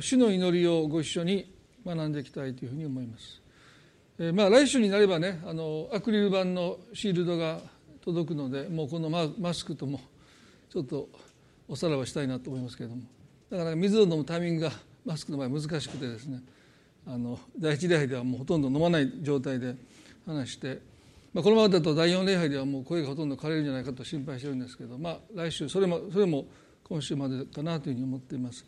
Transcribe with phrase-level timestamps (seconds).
[0.00, 1.52] 主の祈りをご一緒に
[1.84, 3.40] 学んでいきたいというふうに思います。
[4.18, 7.60] えー、まあ来週になればねあのアクリル板のシールドが
[8.04, 10.00] 届くのでもうこのマスクとも
[10.70, 11.08] ちょっと
[11.68, 13.02] おさらばしたいなと思いますけれども
[13.50, 14.72] だから水を飲むタイミングが
[15.04, 16.42] マスクの場合難しくてですね
[17.06, 19.74] あの第一礼拝ではもうほとんど飲まない状態で
[20.26, 20.80] 話して、
[21.32, 26.46] まあ、このままだと第四礼拝ではもう声がほとんど枯れるんじゃないかと心配してるんですけど、まあ、来週それもそれも
[26.84, 28.64] 今週までかなというふうに思っています。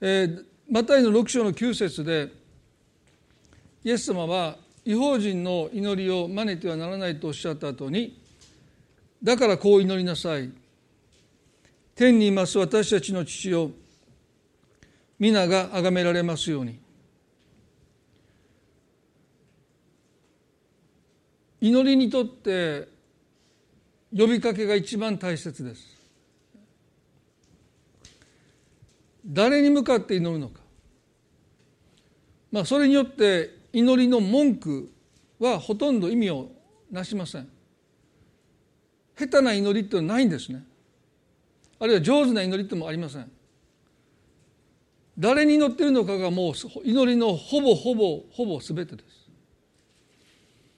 [0.00, 2.32] えー、マタイの6章の9節で
[3.84, 8.18] イエス様は違法人の祈りを真似てはならないとおっしゃった後に
[9.22, 10.50] だからこう祈りなさい。
[11.94, 13.72] 天にいます私たちの父を
[15.18, 16.78] 皆が崇められますように。
[21.60, 22.88] 祈りにとって
[24.16, 25.99] 呼びかけが一番大切です。
[29.30, 30.60] 誰に向かって祈るのか。
[32.50, 34.92] まあそれによって祈りの文句
[35.38, 36.50] はほとんど意味を
[36.90, 37.48] なしません。
[39.16, 40.64] 下手な祈りってのはないんですね。
[41.78, 43.30] あるいは上手な祈りってもありません。
[45.16, 49.30] 誰に祈ってるのかがもう祈りのほぼほぼほぼ全てです。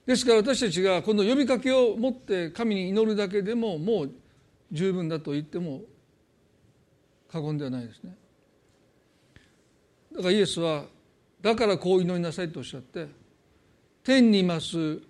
[0.05, 4.11] ですから私たちがこの呼びかけを持って神に祈るだけでももう
[4.71, 5.83] 十分だと言っても
[7.29, 8.17] 過言ではないですね。
[10.15, 10.85] だからイエスは
[11.41, 13.09] だからこう祈りなさいとおっしゃって
[14.05, 15.01] 天にいます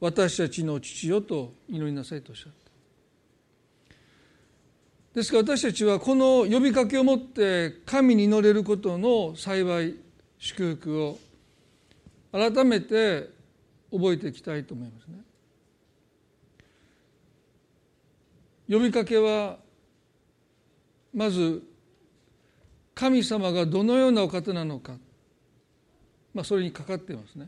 [0.00, 2.66] 私たちの父よと祈りなさいとおっしゃった
[5.14, 9.96] ですから私たちはこの呼びかけをもって神に祈れることの幸い
[10.38, 11.18] 祝福を
[12.32, 13.30] 改めて
[13.90, 15.16] 覚えていきたいと思いますね。
[18.68, 19.56] 呼びかけは
[21.14, 21.62] まず
[22.96, 24.94] 神様がどのようなお方なのか、
[26.32, 27.46] まあ、それにかかっていますね。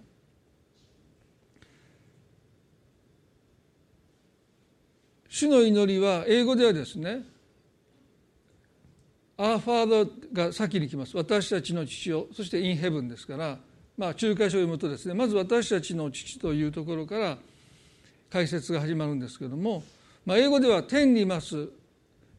[5.31, 7.23] 主の祈りは英語ではですね
[9.39, 11.17] 「アーファード」が先に来ます。
[11.17, 12.29] 私たちの父を。
[12.35, 13.59] そして「インヘブン」ですから。
[13.97, 17.37] まあ仲介書を読むとですねまず私たちの父というところから
[18.31, 19.83] 解説が始まるんですけれども、
[20.25, 21.69] まあ、英語では天にいます。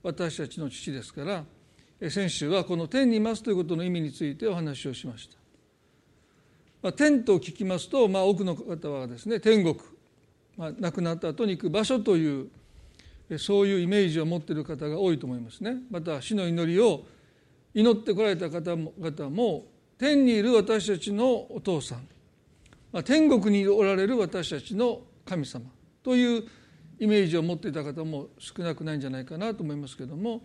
[0.04, 1.44] 私たちの父ですから。
[2.08, 5.36] 先週はこの天にいますということの意味についてお話をしました。
[6.82, 9.76] まあ、天と聞きますと、まあ、多くの方はですね天国、
[10.56, 12.50] まあ、亡くなった後に行く場所という
[13.38, 17.04] そういうイメージを持っている方が多いと思いますねまた死の祈りを
[17.74, 19.66] 祈ってこられた方も方も
[19.98, 22.08] 天にいる私たちのお父さん、
[22.94, 25.66] まあ、天国におられる私たちの神様
[26.02, 26.44] という
[26.98, 30.42] イメージを持っていた方も少なくないんじゃないかなと思いますけれども、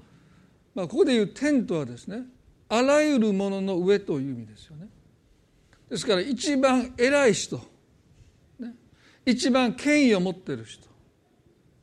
[0.74, 2.22] まあ、ここでいう天とはですね
[2.68, 4.88] あらゆるものの上という意味ですよね。
[5.88, 7.60] ですから一番偉い人、
[8.58, 8.74] ね、
[9.24, 10.88] 一番権威を持っている人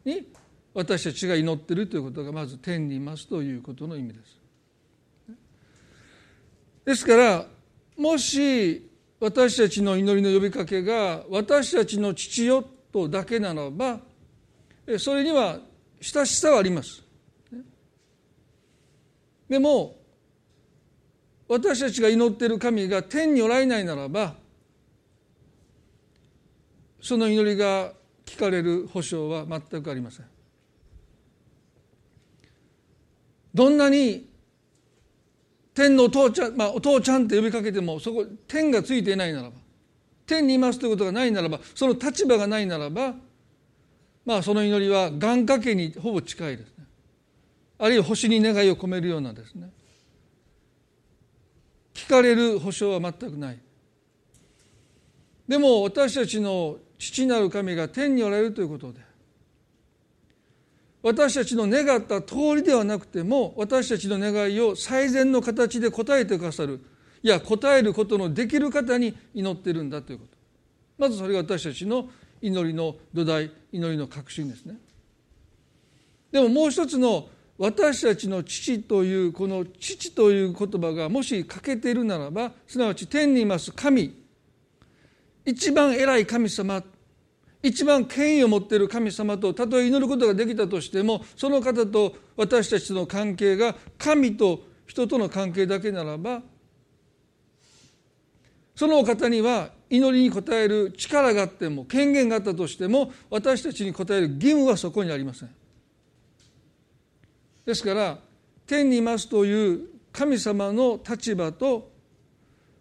[0.04, 0.28] に
[0.74, 4.42] 私たちが祈ってるということがまず天にいますということの意味です。
[6.86, 7.46] ですから
[7.98, 14.00] もし私たちの祈りの呼びかけが私たちの父よとだけならば
[14.98, 15.60] それには
[16.02, 17.01] 親しさはあります。
[19.52, 19.98] でも
[21.50, 24.36] 私たちが祈っている神が天におられないならば
[27.02, 27.92] その祈りが
[28.26, 30.26] 聞かれる保証は全くありません。
[33.54, 34.30] どんなに
[35.74, 39.58] 天のお父ちゃん、まあ、お父ちゃんって呼びかけてもそこ天がついていないならば
[40.26, 43.16] 天にいますということがないならばその立場がないならば
[44.24, 46.81] まあその祈りは願掛けにほぼ近いですね
[47.82, 49.72] あるいは星に願いを込めるようなですね。
[51.96, 53.60] 聞かれる保証は全くない。
[55.48, 59.02] でも私たちの父なる神が天におられるということで
[61.02, 66.80] 私たちの願った通りではなくても私たちの願いを最善の形で応えてくださる。
[67.24, 70.38] いや応えることのできる方に祈ってるんだということ。
[71.00, 72.10] まずそれが私たちの
[72.44, 74.76] 祈りの土台祈りの確信ですね。
[76.32, 77.28] でももう一つの
[77.62, 84.18] 私たちの父というこの父という言葉がもし欠けているならばすなわち天にいます神
[85.46, 86.82] 一番偉い神様
[87.62, 96.42] 一番権威を持っている神様とたとえ祈ることができたとしてもその方と私たちとの関係が神と人との関係だけならば
[98.76, 105.61] そのお方には祈りに応える力があっても権限があったとしても私たちに応える義務はそこにありません。
[107.66, 108.20] ですから
[108.66, 111.92] 天にいますという神様の立場と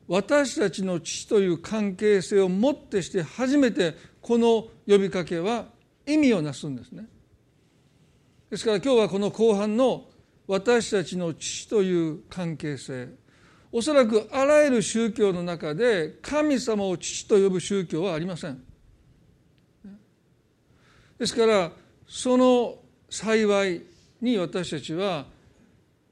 [0.08, 5.66] 私たちの父という関係性をもってして初めてこの呼びかけは
[6.06, 7.06] 意味をなすんですね。
[8.50, 10.06] ですから今日はこの後半の
[10.48, 13.08] 私たちの父という関係性
[13.70, 18.60] おそらくあらゆる宗教の中で神様を父と呼ぶ宗教はありません。
[21.18, 21.70] ですから
[22.08, 22.78] その
[23.08, 23.82] 幸い
[24.20, 25.26] に私たちは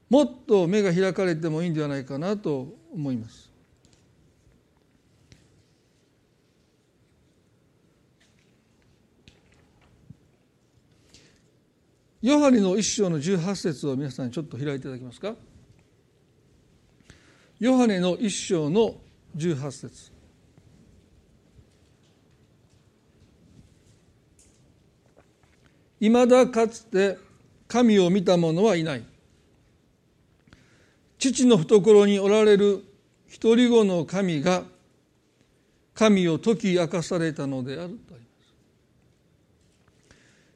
[0.09, 3.49] もっと目が開かれてもいいんではないかなと思います。
[12.21, 15.35] ヨハネの一章の18節を皆さんちょっと開いていただけますか？
[17.59, 18.95] ヨハネの一章の
[19.37, 20.11] 18節
[26.01, 27.17] いまだかつて
[27.69, 29.03] 神を見た者はいない。
[31.19, 32.83] 父の懐におられる
[33.27, 34.63] 一人子の神が
[35.93, 38.53] 神を解き明かされたのであるとあります。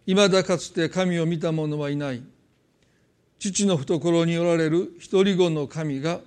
[0.07, 2.23] いまだかつて神を見た者はいない。
[3.37, 6.19] 父の懐におられる一人子の神が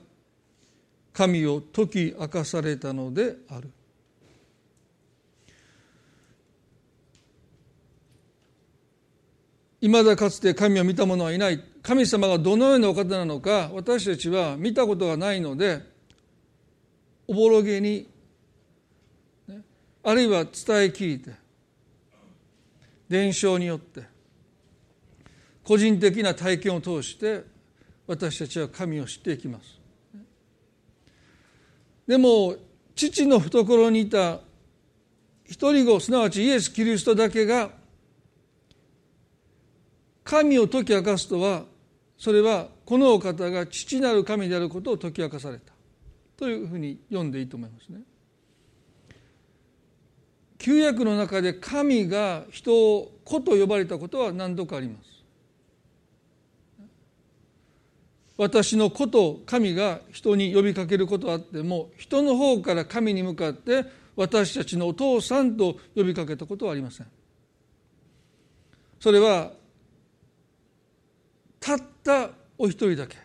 [1.12, 3.70] 神を解き明かされたのである。
[9.80, 11.62] いまだかつて神を見た者はいない。
[11.82, 15.80] 神様がどのようなお方なのか私たちは見たことがないので
[17.28, 18.08] おぼろげに、
[20.02, 20.52] あるいは伝え
[20.86, 21.30] 聞いて
[23.08, 24.04] 伝承によって
[25.62, 27.44] 個人的な体験を通して
[28.06, 29.78] 私たちは神を知っていきます。
[32.06, 32.56] でも
[32.94, 34.40] 父の懐にいた
[35.44, 37.70] 一人子すなわちイエス・キリストだけが
[40.26, 41.62] 神を解き明かすとは
[42.18, 45.72] それはこのお方が父なる神であることを解き明かされた
[46.36, 48.00] というふうに読んでいいと思いますね。
[50.58, 55.16] 旧約の中で神が人を子と呼ばれたことは何度かあります。
[58.36, 63.84] 私の子と神が人に呼びかけることはあっても人の方から神に向かって
[64.16, 67.06] 私たちのお父さんと呼びかけたことはありません
[69.00, 69.52] それは
[71.66, 73.16] たったお一人だけ。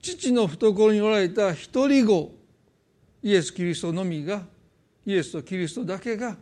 [0.00, 2.34] 父の懐におられた一人子
[3.22, 4.40] イエス・キリストのみが
[5.04, 6.36] イエスとキリストだけが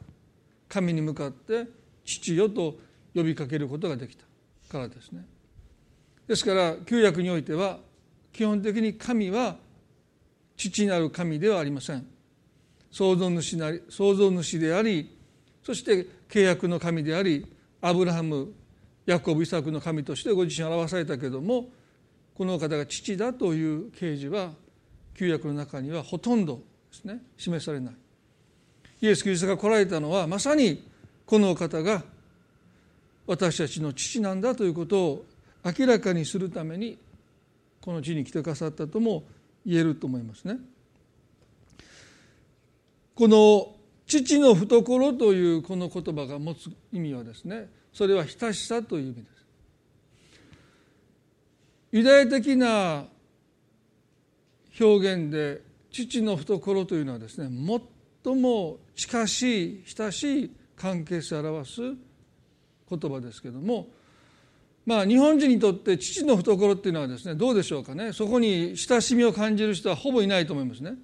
[0.69, 1.67] 神に向かって
[2.05, 2.77] 父よと
[3.17, 4.25] 呼びかけることができた。
[4.69, 5.25] からですね。
[6.29, 7.81] ですから旧約においては
[8.33, 9.57] 基本的に神は
[10.57, 12.07] 父なる神ではありません。
[12.93, 15.19] 創造主なり創造主であり
[15.65, 17.45] そして契約の神であり
[17.81, 18.53] アブラハム
[19.07, 21.69] ヤコブイサクの神としてご自身表されたけども
[22.35, 24.51] この方が父だという啓示は
[25.15, 26.63] 旧約の中にはほとんどで
[26.93, 27.95] すね示されない
[29.01, 30.89] イエス・キリストが来られたのはまさに
[31.27, 32.03] この方が
[33.27, 35.25] 私たちの父なんだということを
[35.65, 36.99] 明らかにするために
[37.81, 39.25] この地に来てくださったとも
[39.65, 40.59] 言えると思いますね。
[43.15, 43.75] この
[44.07, 49.27] 父の懐というこの言葉が持つ意味はですねそれは親しさという意味です。
[51.93, 53.05] ユダヤ的な
[54.81, 55.63] 表現で
[55.93, 57.49] 父の懐というのはですね
[58.25, 61.81] 最も近しい親しい関係性を表す
[62.91, 63.87] 言葉ですけども
[64.85, 68.13] まあ日本人にとって父の懐っていうのはですねどうでしょうかね？
[68.13, 70.95] そこに親しみを感じる人はほぼいないと思いますね。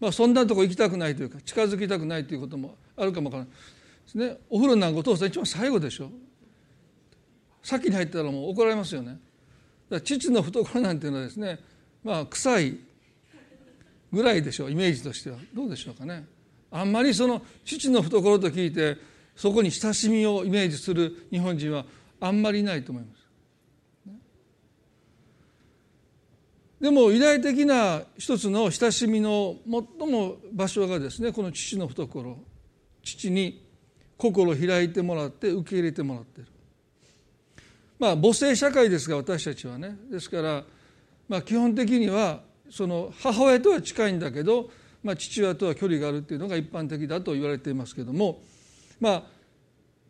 [0.00, 3.52] まあそんなとこ行きたくないというか近づきたくないということもあるかもわからない
[4.10, 4.36] ですね。
[4.48, 6.10] お風呂なんかお父さん一番最後でしょ。
[7.62, 9.12] 先に入ったらもう怒られますよね。
[9.12, 9.20] だか
[9.90, 11.60] ら父の懐なんていうのはですね
[12.02, 12.78] まあ臭い
[14.12, 16.26] ぐらいでしょうイメージとしてはどうでしょうかね。
[16.70, 18.96] あんまりその父の懐と聞いて
[19.36, 21.84] そこに親しみをイメージする日本人は
[22.20, 23.20] あんまりいないと思います。
[26.80, 29.56] でもユダヤ的な一つの親しみの
[29.98, 32.38] 最も場所がですねこの父の懐
[33.02, 33.69] 父に
[34.20, 36.46] 心を開いてもらって受け入れてもらってる。
[37.98, 39.96] まあ母性社会ですが私たちはね。
[40.10, 40.64] ですから、
[41.28, 44.70] まあ、基本的にはその母親とは近いんだけど、
[45.02, 48.40] まあ、父親とは距離があるっていうのが一般的だと言われていますけども
[49.00, 49.22] まあ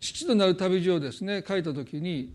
[0.00, 2.34] 父となる旅路をですね書いた時に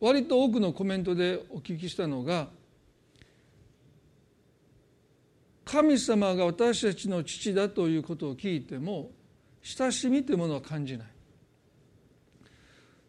[0.00, 2.48] 割と多くのコメントでお聞きしたのが
[5.64, 9.10] 神様が私たちの父だということを聞いても
[9.62, 11.06] 親しみというものは感じない。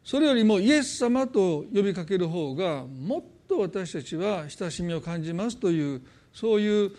[0.03, 6.01] それよりもイエス様と呼びかける方がもっと私たちは親しみを感じますという
[6.34, 6.91] そういう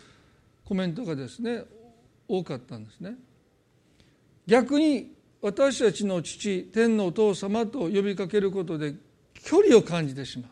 [0.65, 1.65] コメントがですね
[2.29, 3.15] 多かったんですね。
[4.47, 8.95] 逆に私たちの父天のお父様と呼びかけることで
[9.35, 10.51] 距離を感じてしまう。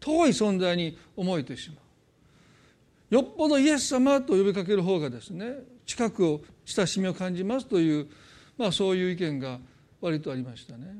[0.00, 3.14] 遠い存在に思えてしまう。
[3.14, 5.54] よっぽどイエス様と呼びかける方がですね
[5.86, 8.08] 近くを親しみを感じますという、
[8.56, 9.58] まあ、そういう意見が
[10.00, 10.96] 割とありましたね。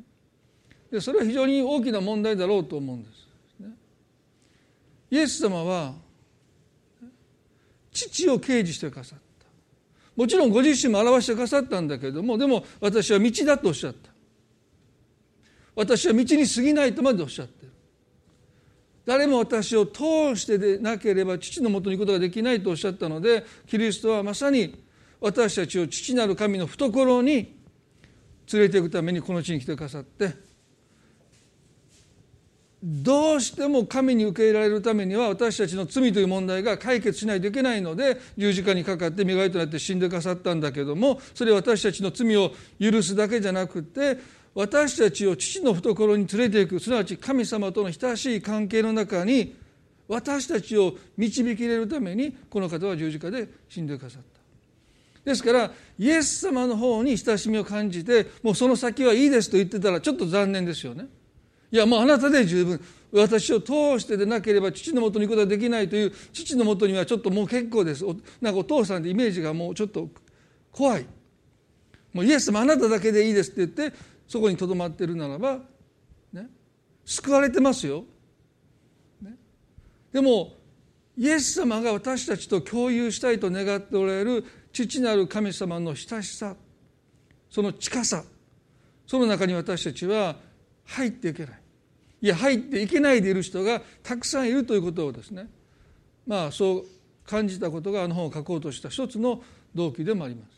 [0.91, 3.27] でそれは非常に大きな問題だろうと思うんです。
[5.11, 5.95] イエス様は
[7.93, 9.47] 父を掲示してくださった
[10.17, 14.11] もちろんご自身も表してくださったんだけどもでも私は道だとおっしゃった
[15.75, 17.73] 私は道に過ぎないとまでおっしゃってる
[19.05, 24.85] 誰も私を通してでなければ父のもとに行くことができないとおっしゃったのでキリストはまさに
[25.27, 27.35] 私たちを父なる神の懐に
[28.53, 30.35] 連れていくためにこの地に来てくださって
[32.81, 44.19] どうしても神に受け入れられるためには私たちの罪という問題が解決しないといけないので十字架にかかって身代わりとなって死んでくださったんだけどもそれは私たちの罪を許すだけじゃなくて
[44.55, 49.57] 私たちを父の懐に連れていくすなわち神様との親しい関係の中に
[50.07, 54.36] 私たちを導き入れるためにこの方は十字架で死んでくださった。
[55.27, 61.09] ですからイエス様の方に親しみを感じてもうその先はいいですと言ってたらちょっと残念ですよね。
[61.73, 62.81] いやもうあなたで十分
[63.13, 68.05] 私を通してでなければ父のもとに行くことができないという父のもとにはちょっともう結構です。
[68.41, 70.09] なんかお父さんでイメージがもうちょっと
[70.71, 71.07] 怖い。
[72.13, 75.59] もうイエス様あなただけでいいですって言ってそこにとどまってるならば、
[76.33, 76.47] ね、
[77.05, 78.05] 救われてますよ、
[79.21, 79.35] ね、
[80.13, 80.55] でも
[81.19, 84.45] イエス様が私たちと共有したいと願っておられる
[84.85, 86.55] 父なる神様の親しさ
[87.49, 88.25] その近さ
[89.07, 90.37] その中に私たちは
[90.85, 91.61] 入っていけない
[92.21, 95.49] いや入っていけないでいる人がたくさんいるということをですね
[96.27, 96.85] まあそう
[97.25, 99.43] 感じたことがあの本を書こうとした一つの
[99.75, 100.56] 動機でもあります。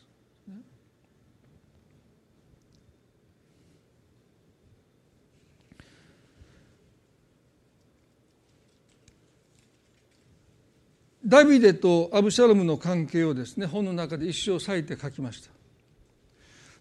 [11.28, 15.50] ダビデとアブシャロムの関係をですね本の中で一生割いて書きました。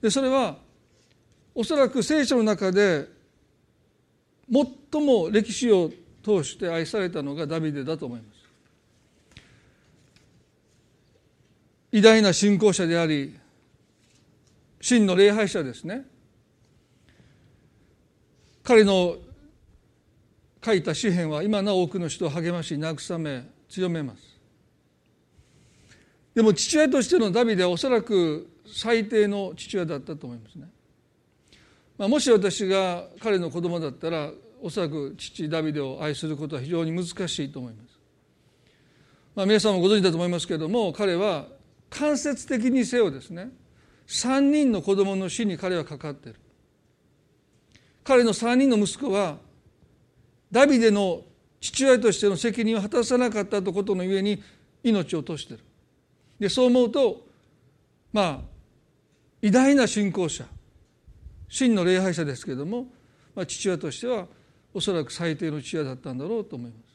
[0.02, 0.58] でそれは
[1.54, 3.10] おそらく聖書の中で
[4.50, 5.92] 最も歴史を
[6.24, 8.38] 通して愛されたのがダビデだと思います。
[11.92, 13.38] 偉大な信仰者であり
[14.80, 16.06] 真の礼拝者ですね。
[18.64, 19.18] 彼の
[20.64, 24.27] 書いた詩篇は今なお多くの人を励まし慰め強めます。
[26.38, 30.68] でも父親としてのダビデはおそらく最低の父親だったと思いますね
[31.98, 34.30] まあ、もし私が彼の子供だったら
[34.62, 38.00] おそらく父ダビデを愛することは非常に難しいと思います。
[39.34, 41.48] まあ、皆さんもご存知だと思いますけれども彼は
[41.90, 43.50] 間接的にせよですね
[44.06, 46.40] 3人の子供の死に彼はかかっている。
[48.04, 49.38] 彼の3人の息子は
[50.52, 51.24] ダビデの
[51.62, 54.44] 父親としての責任を果たさなかったとことのゆえに
[54.84, 55.64] 命を落としている。
[56.40, 57.26] でそう思うと
[58.14, 58.40] まあ
[59.42, 60.46] 偉大な信仰者
[61.50, 62.88] 真の礼拝者ですけれども、
[63.36, 64.28] まあ、父親としては
[64.74, 66.88] おそらく最低の父親だったんだろうと思います。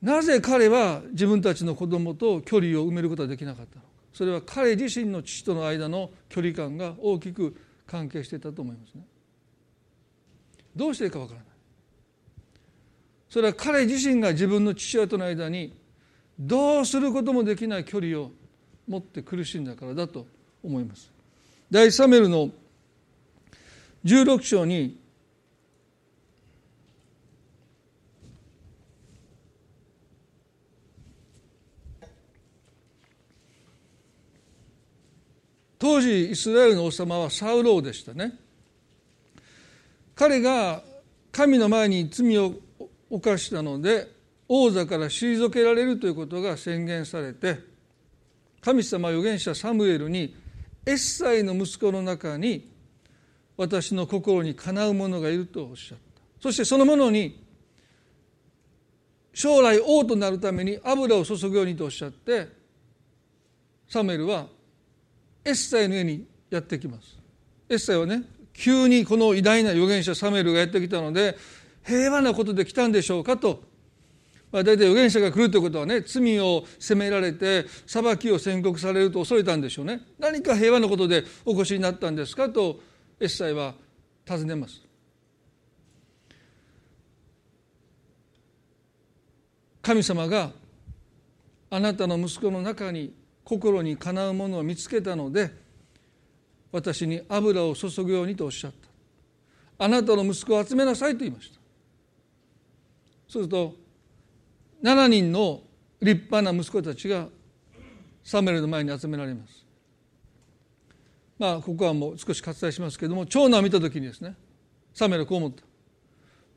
[0.00, 7.56] なぜ彼は自分たちの子供と距離を埋めることができなかったのかそれは彼自身の父との間の距離感が大きく
[7.86, 9.02] 関係していたと思いますね。
[10.76, 11.48] どうしていいかわからない。
[13.28, 15.77] それは彼自身が自分の父親との間に
[16.38, 18.30] どうすることもできない距離を
[18.86, 20.26] 持って苦しんだからだと
[20.62, 21.10] 思います。
[21.70, 22.50] 第一サメルの
[24.04, 24.98] 16章に
[35.78, 38.32] 当時イスラエルの王様はサウローでしたね
[40.14, 40.82] 彼が
[41.30, 42.54] 神の前に罪を
[43.08, 44.17] 犯したので
[44.48, 47.58] 王座から退けられるということが宣言されて
[48.60, 50.34] 神様預言者サムエルに
[50.86, 52.70] エッサイの息子の中に
[53.56, 56.04] 私の心にかなう者がいるとおっしゃった。
[56.40, 57.44] そしてその者に
[59.34, 62.48] 将来王となるために油を注ぐようにとおっしゃって
[63.88, 64.46] サムエルは
[65.44, 67.18] エッサイの家にやってきます。
[67.68, 68.22] エッサイはね
[68.54, 71.36] 急にこの偉大な預言者サムエルがやってきたので
[71.84, 73.62] 平和なことで来たんでしょうかと
[74.50, 80.00] まあ、大体預言者が来るということはね罪を責められて裁きを宣告されると恐れたんでしょうね。
[80.18, 82.48] 何か平和なことでお越しになったんですか？
[82.48, 82.80] と
[83.20, 83.74] エッサイは
[84.24, 84.80] 尋ねます。
[89.82, 90.52] 神様が
[91.70, 93.14] あなたの息子の中に
[93.44, 95.50] 心にかなうものを見つけたので
[96.72, 98.72] 私に油を注ぐようにとおっしゃっ
[99.78, 99.84] た。
[99.84, 101.58] あなたの息子を集めなさいと言いました。
[103.30, 103.74] すると
[104.82, 105.62] 7人の
[106.00, 107.26] 立派な息子たちが
[108.22, 109.64] サメルの前に集められます。
[111.38, 114.34] まあここはもう少し割愛しますけれども長男を見た時にですね
[114.92, 115.62] サメルはこう思った。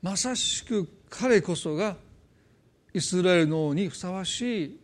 [0.02, 1.96] まさしく彼こそが
[2.94, 4.80] イスラエルの王にふさわしい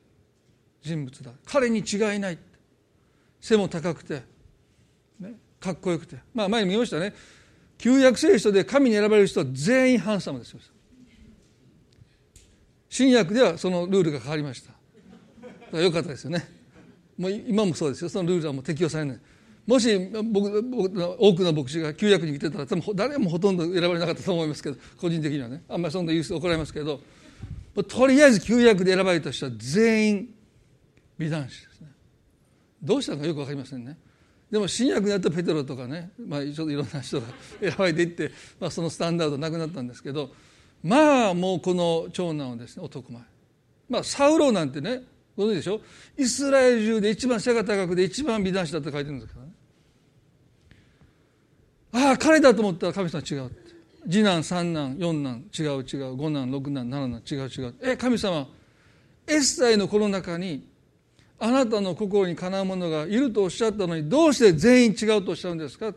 [0.81, 1.31] 人物だ。
[1.45, 2.37] 彼に違いない。
[3.41, 4.23] 背も高くて、
[5.19, 6.17] ね、かっこよくて。
[6.33, 7.13] まあ前にも言いましたね。
[7.77, 10.59] 旧約聖書で神に選ばれる人は全員ハンサムですよ。
[12.89, 14.63] 新約ではそのルールが変わりまし
[15.71, 15.79] た。
[15.79, 16.47] よかったですよね。
[17.17, 18.09] もう今もそうですよ。
[18.09, 19.19] そのルールはもう適用されない。
[19.65, 25.63] もし僕僕多くの牧師が旧約に来てたら多分誰もほとんど選ばれなかったと思いますけど個人的にはね。
[25.67, 27.01] あんまりそんな言う人怒られますけど。
[27.87, 30.29] とりあえず旧約で選ばれた人は全員
[31.17, 31.87] 美男子ですね。
[32.81, 33.97] どうしたのかよく分かりませんね。
[34.49, 37.27] でも新約になったペテロとかね、まあ、ちょっといろんな人が
[37.59, 40.31] 選ばれていって、まあ、そのスタンダードなくなったんですけど。
[40.83, 43.21] まあもうこの長男をですね男前。
[43.89, 45.01] まあサウロなんてね
[45.35, 45.81] ご存知でしょ？
[46.17, 49.51] イスラエル中で一番背が高くで一番美男子だって書いてるんですからね。
[52.09, 53.51] ああ彼だと思ったら神様違う
[54.03, 57.75] 次男三男四男違う違う五男六男七男違う違う。
[57.81, 58.47] え神様
[59.27, 60.67] エッサイのこの中に
[61.39, 65.93] あなたの心にかなう者がいるとおっしゃったのにどうして全員違うとおっしゃるんですか？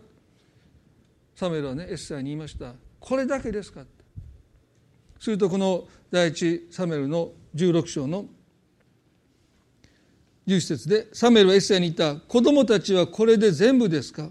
[1.34, 2.74] サムエルはねエッサイに言いました。
[2.98, 3.82] これだけですか？
[5.20, 8.24] するとこの第一サムエルの16章の
[10.46, 14.28] 11節でサムエルはエッサイに言った子供たちはこれで全部ですか？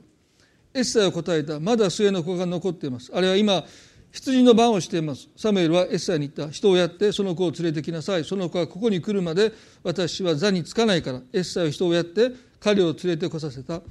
[0.74, 3.63] エッサイは答えたまだ末の子が残っていますあれは今
[4.12, 5.29] 羊の番をしています。
[5.38, 8.24] サムエルはエッサイに言った人をやってその子を連れてきなさい。
[8.24, 9.53] その子はここに来るまで
[9.84, 13.82] 私は座につかないからエッサイは人をやって彼を連れてこさせた。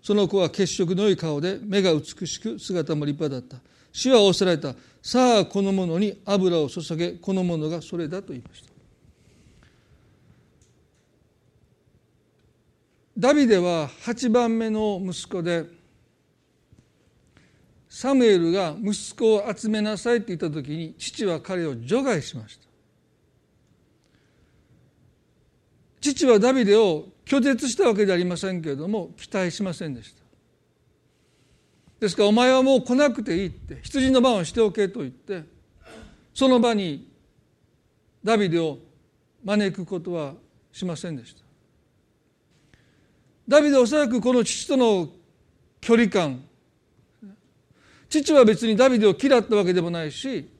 [0.00, 3.68] その子は血色の良い顔で目が美しく姿も立派だった。
[3.90, 4.76] 死は仰せられた。
[5.06, 8.70] さあこの者に油を注げこの者がそれだと言いました。
[13.18, 15.66] ダビデは8番目の息子で
[17.86, 22.64] サムエルが息子を集めなさいって言った時に父は彼を除外しました。
[26.00, 30.23] 父はダビデを拒絶したわけではありませんけれども期待しませんでした。
[32.04, 35.42] ですからお前はもう来なくていいって羊の番をしておけと言って
[36.34, 37.10] その場に
[38.22, 38.76] ダビデを
[39.42, 40.34] 招くことは
[40.70, 41.42] しませんでした。
[43.48, 45.08] ダビデはおそらくこの父との
[45.80, 46.44] 距離感
[48.10, 50.50] 父は別にダビデを嫌ったわけでもないし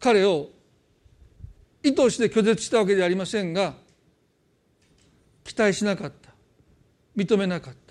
[0.00, 0.48] 彼を
[1.82, 3.74] 意図して拒絶したわけではありませんが
[5.44, 6.30] 期待しなかった。
[7.14, 7.81] 認めなかった。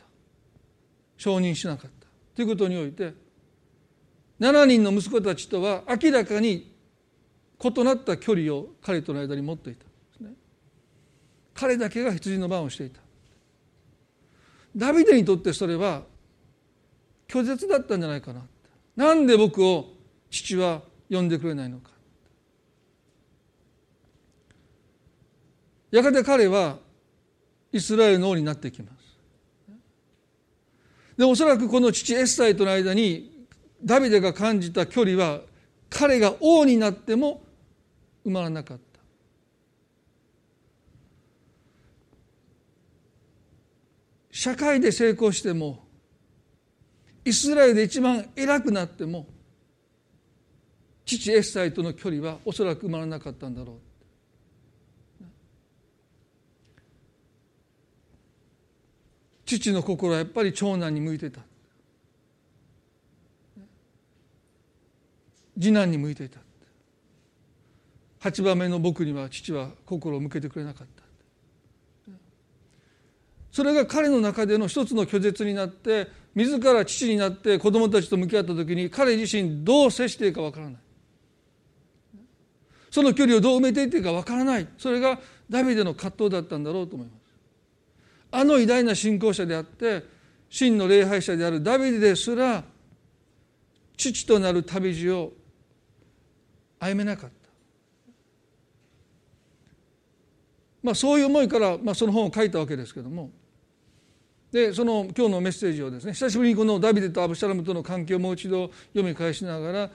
[1.21, 2.07] 承認しなかった。
[2.36, 3.13] ということにおいて
[4.39, 6.75] 7人の息子たちとは明らかに
[7.63, 9.86] 異なった距離を彼との間に持っていた。
[10.23, 10.31] ね。
[11.53, 13.01] 彼だけが羊の番をしていた。
[14.75, 16.01] ダビデにとってそれは
[17.27, 18.41] 拒絶だったんじゃないかな。
[18.95, 19.89] なんで僕を
[20.31, 21.91] 父は呼んでくれないのか。
[25.91, 26.79] やがて彼は
[27.71, 29.01] イスラエルの王になっていきます。
[31.17, 33.45] でおそらくこの父エッサイとの間に
[33.84, 35.41] ダビデが感じた距離は
[35.89, 37.41] 彼が王になっても
[38.26, 38.82] 埋まらなかった。
[44.32, 45.84] 社会で成功しても
[47.26, 49.28] イスラエルで一番偉くなっても
[51.06, 53.90] 父エッサイとの距離はおそらく生まれなかったんだろう。
[59.60, 61.42] 父の心はやっぱり長男に向いてた。
[65.60, 66.40] 次男に向いていた。
[68.22, 72.14] 8番目の僕には父は心を向けてくれなかった。
[73.52, 80.76] それが彼の中での一つの拒絶になって自ら父になって子供たちと向き合った時に彼自身どう接していいかわからない。
[82.90, 84.68] その距離をどう埋めていっていいかわからない。
[84.78, 87.20] それがダビデの葛藤だったんだろうと思います。
[88.32, 90.04] あの偉大な信仰者であって
[90.50, 92.63] 真の礼拝者であるダビデですら
[93.98, 95.34] 父となる旅路を
[96.80, 97.36] 歩めなかった。
[100.82, 103.30] まあそういう思いから、まあ、その本を書いたわけですけども。
[104.52, 109.89] でその今日のメッセージをですね久しぶりにこのダビデとアブシャラムとの関係をもう一度読み返しながら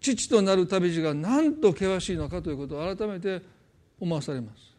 [0.00, 3.40] 父となる旅路がなんと険しいのかということを改めて
[4.00, 4.75] 思わされます。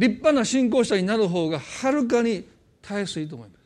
[0.00, 2.48] 立派な信仰者になる方がはるかに
[2.80, 3.60] たやすいと思います。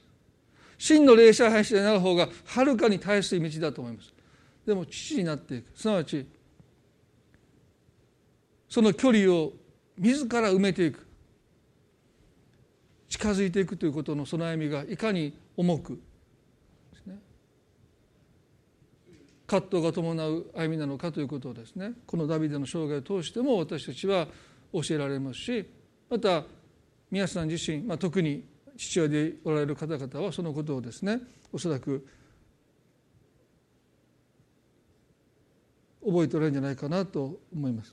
[0.79, 4.13] 真の霊者配者になる方がはるかにたやすい道だと思います。
[4.67, 5.71] でも父になっていく。
[5.79, 6.27] すなわち
[8.69, 9.53] その距離を
[9.97, 11.07] 自ら埋めていく。
[13.09, 16.01] 近づいていくということのその歩みがいかに重く。
[17.07, 17.17] ね。
[19.47, 24.27] 葛藤が伴う歩みなのかということをですねこのダビデの生涯を通しても私たちは
[24.73, 25.84] 教えられますし
[26.15, 26.45] また
[27.11, 28.45] 皆さん自身、まあ、特に
[28.77, 31.19] 父親でおられる方々はそのことをですね
[31.53, 32.07] おそらく
[36.07, 37.93] 覚えておられるんじゃないかなと思います。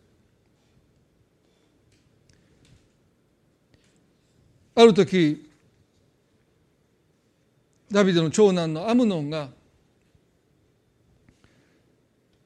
[4.76, 5.50] ある時
[7.90, 9.50] ダビデの長男のアムノンが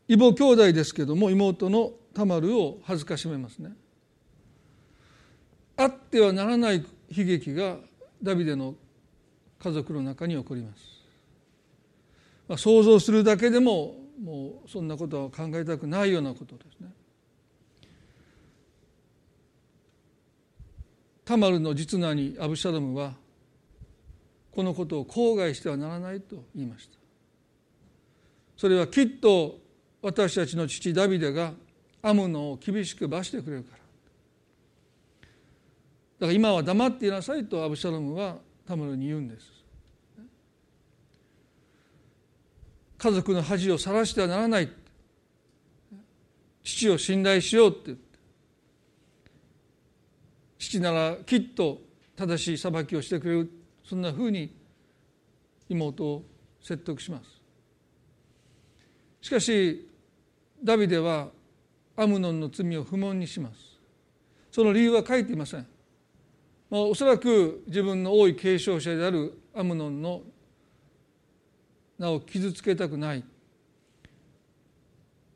[0.08, 3.76] 異母兄弟ですけども妹のタマルを恥ずかしめますね。
[5.78, 7.78] あってはならない悲劇が
[8.22, 8.76] ダビデの
[9.60, 10.82] 家族の中に起こります。
[12.48, 16.90] まあ、想像するだけでももうそんなことは考えたくないようなことですね。
[21.26, 23.14] タマルの実名にアブシャロムは
[24.52, 26.98] このことを口外してはならないと言いました。
[28.56, 29.60] それはきっと
[30.02, 31.52] 私たちの父ダビデが
[32.02, 33.85] アムノを厳しく罰してくれるから
[36.20, 39.52] だから今は黙っていなさいとアブシャロムはタムルに言うんです。
[42.98, 44.70] 家族の恥を晒してはならない。
[46.64, 48.20] 父を信頼しようってって。
[50.58, 51.82] 父ならきっと
[52.16, 53.52] 正しい裁きをしてくれる。
[53.84, 54.56] そんなふうに
[55.70, 56.24] 妹を
[56.62, 57.30] 説得します。
[59.22, 59.88] しかし
[60.64, 61.28] ダビデは
[61.96, 63.56] アムノンの罪を不問にします。
[64.52, 65.68] その理由は書いていません、
[66.84, 70.22] おそらく自分の王位継承者であるアムノンの
[71.98, 73.24] 名を傷つけたくない。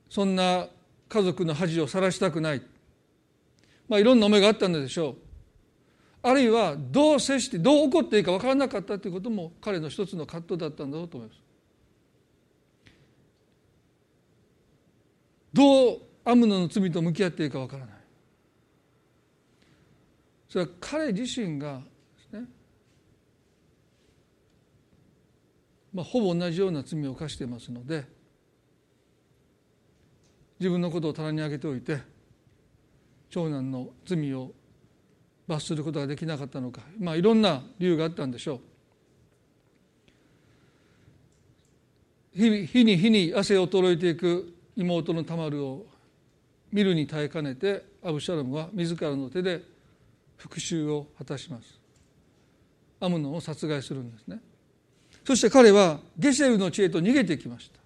[0.10, 0.68] そんな
[1.08, 2.62] 家族の恥を晒したくない、
[3.88, 5.16] まあ、いろんな思いがあったのでしょう。
[6.22, 11.42] あるいはどう接してどう怒っていいか分からなかったということも彼の一つの葛藤だったんだろうと思います。
[15.54, 17.99] どうアムノの罪と向き合っていいか分からない。
[20.50, 21.80] それは彼自身が
[22.18, 22.48] ですね、
[25.94, 28.04] まあ、ほぼ同じような罪を犯していますので
[30.60, 32.00] 自分のことを棚に上げておいて
[33.30, 34.52] 長男の罪を
[35.48, 38.60] 罰することができなかったのか、まあ、いろんな理由があったんでしょう。
[42.36, 45.86] 日に日に汗を衰えていく妹のタマルを
[46.72, 49.62] 見るに耐えかねてアブシャロムは自らの手で
[50.40, 51.80] 復讐を果たします。
[53.02, 54.40] アムノンを殺害するんですね。
[55.26, 57.80] そして彼はゲシェルの地へと逃げてきました。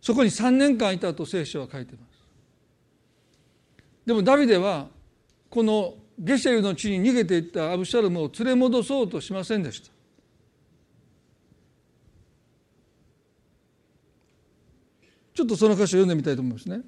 [0.00, 2.18] そこに3年間いたと聖書は書いてます。
[4.06, 4.88] でもダビデは
[5.50, 9.90] このゲシェルの地に逃げていったアブシャルムを連れ戻そうとしませんでした。
[15.34, 16.80] ちょっとその箇所を読んでみたいと思いますね。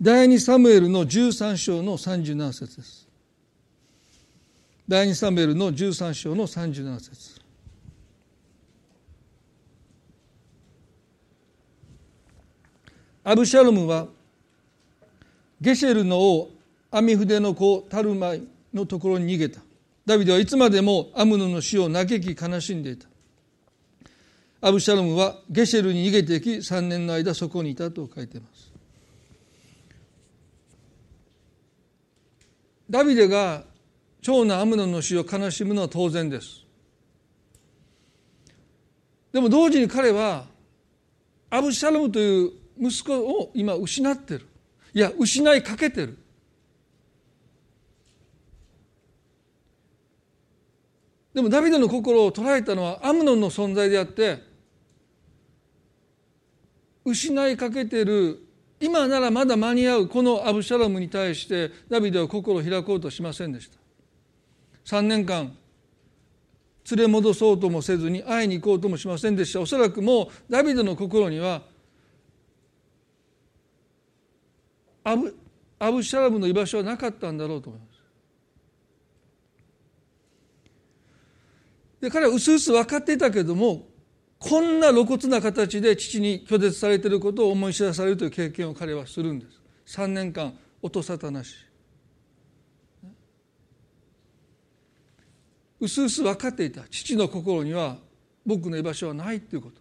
[0.00, 3.08] 第二サムエルの13章の37節です。
[4.86, 7.40] 第二サムエルの13章の37節。
[13.24, 14.06] アブシャロムは
[15.60, 16.50] ゲシェルの王
[16.90, 19.60] アミフデの子タルマイのところに逃げた。
[20.04, 23.08] ダビデはいつまでもアムノの死を嘆き悲しんでいた。
[24.60, 28.75] アブシャロムはゲシェルに逃げていき3年の間そこにいたと書いています。
[32.88, 33.64] ダビデが
[34.22, 36.64] 長男アムノンの死を悲しむのは当然です。
[39.32, 40.46] でも同時に彼は
[41.50, 44.46] アブシャロムという息子を今失ってる。
[44.94, 46.18] いや失いかけてる。
[51.34, 54.42] でもダビデの心を捉えたのはアムノンの存在であって
[57.04, 58.45] 失いかけてる
[58.80, 63.78] 今ならまだ間に合うこのアブシャロムに対してダビデは心を開こうとしませんでした。
[64.84, 65.56] 3年間
[66.90, 69.60] 連れ戻そうともせずに会いに行こうともしませんでした。
[69.60, 71.62] おそらくもうダビデの心には
[75.02, 75.36] アブ
[75.78, 77.96] アブシャラムの居場所はなかったんだろうと思います。
[82.00, 83.86] で彼はうすうす分かっていたけども
[84.48, 89.46] こんな露骨な形で父に拒絶されていることを思い知らされるという経験を彼はするんで
[89.84, 89.96] す。
[89.98, 91.56] 3年間音沙汰なし。
[95.80, 96.82] うすうす分かっていた。
[96.88, 97.96] 父の心には
[98.46, 99.80] 僕の居場所はないということ。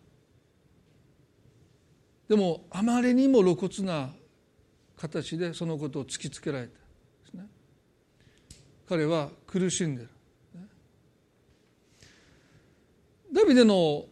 [2.28, 4.10] でもあまりにも露骨な
[4.98, 6.86] 形でそのことを突きつけられた。
[8.90, 10.10] 彼は苦しんでる。
[13.34, 14.06] ダビデの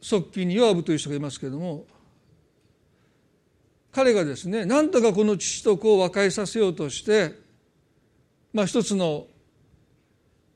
[0.00, 1.86] 側近にヨアブという人がいますけれども
[3.92, 7.34] 彼がですねなんとかこの父と子を和解させようとして
[8.52, 9.26] まあ一つの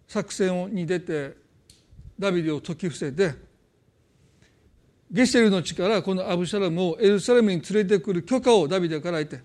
[0.06, 1.36] 作戦に出て
[2.18, 3.34] ダビデを解き伏せて
[5.10, 9.42] ゲシェルの地からこのアブシャラムをエルサレムに連れてくる許可をダビデから得て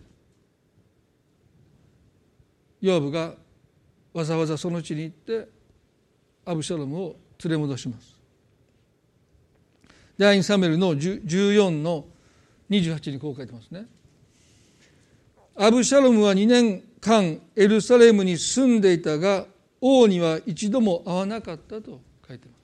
[2.82, 3.34] ヨアブが
[4.14, 5.48] わざわざその地に行って
[6.46, 8.16] アブシャラムを連れ戻します。
[10.17, 12.06] 第2サメルの14の
[12.69, 13.86] 28にこう書いてますね。
[15.56, 19.45] アブシャロムは2年間エルサレムに住んでいたが
[19.82, 22.58] 王には一度も会わなかったと書いてます。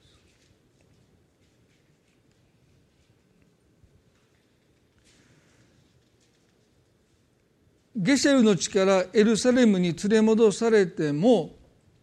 [7.96, 11.54] ゲシェルの地からエルサレムに連れ戻されても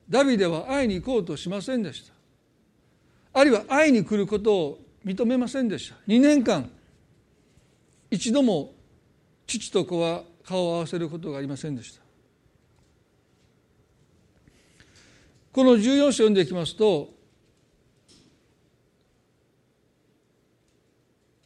[0.10, 2.14] ダビデは会いに行こうとしませんでした。
[3.34, 5.96] あるいは会いに来ることを認めませんでした。
[6.08, 6.70] 2年間
[8.10, 8.74] 一度も
[9.48, 12.02] 父と子は顔を合わせることがありませんでした。
[15.52, 17.10] この14章を読んでいきますと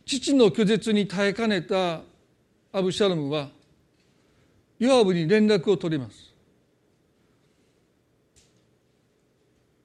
[0.05, 2.01] 父の拒絶に耐えかねた
[2.71, 3.49] アブシャロムは
[4.77, 6.33] ヨアブに連絡を取ります。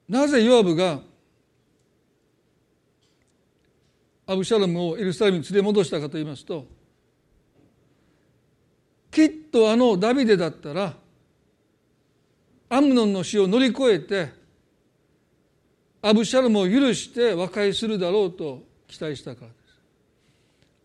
[0.07, 0.99] なぜヨアブが
[4.27, 6.65] アブシャロムをエルサレムに連れ戻したかと言いますと
[9.11, 10.93] きっとあのダビデだったら
[12.69, 14.29] アムノンの死を乗り越えて
[16.01, 19.57] アブシャロムを許して和解するだろうと期待したからです。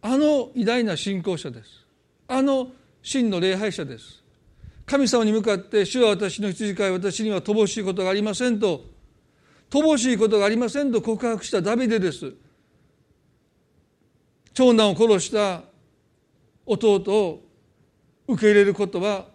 [0.03, 1.87] あの偉大な信仰者です。
[2.29, 2.69] あの
[3.03, 4.23] 真の礼拝者です。
[4.85, 8.85] 神様に向かって主は私の羊飼い私には乏しいことがありませんと
[9.71, 12.35] 乏しいことがありませんと告白したダビデです。
[14.57, 15.65] 長男を殺した
[16.65, 17.43] 弟を
[18.27, 19.27] 受け入れることは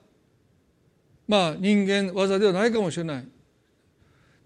[1.27, 3.27] まあ人間技ではないかもしれない。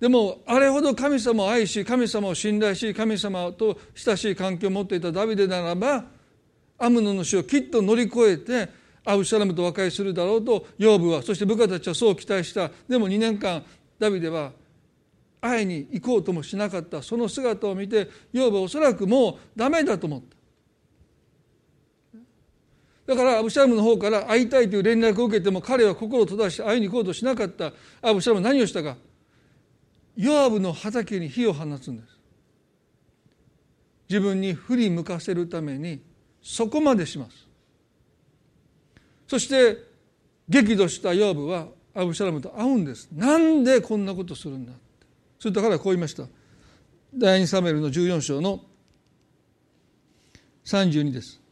[0.01, 6.03] でもあれほど神様を愛し神様を信頼し神様と親しい関係を持っていたダビデならば
[6.77, 8.69] アムノの死をきっと乗り越えて
[9.05, 12.69] アブシャラムと和解するだろうと養父はそして部下たちはそう期待した。
[12.89, 13.63] でも2年間
[13.97, 14.51] ダビデは
[15.39, 17.01] 会いに行こうともしなかった。
[17.01, 20.35] その姿を見て養父はおそらくもうダメだと思った。
[23.05, 27.71] だからアブシャラムの方から会いたいという連絡を受けても彼は心を閉ざして会いに行こうとしなかった。
[28.01, 28.97] アブシャラムは何をしたか。
[30.15, 32.15] ヨアブの畑に火を放つんです。
[34.09, 36.01] 自分に振り向かせるために
[36.41, 37.47] そこまでします。
[39.27, 39.77] そして
[40.47, 43.09] 激怒したヨアブはアブシャラムと会うんです。
[43.11, 44.71] なんでこんなことするんだ。
[44.71, 44.81] って
[45.39, 46.27] それと彼はこう言いました。
[47.13, 48.61] 第2サメルの14章の
[50.65, 51.44] 32です。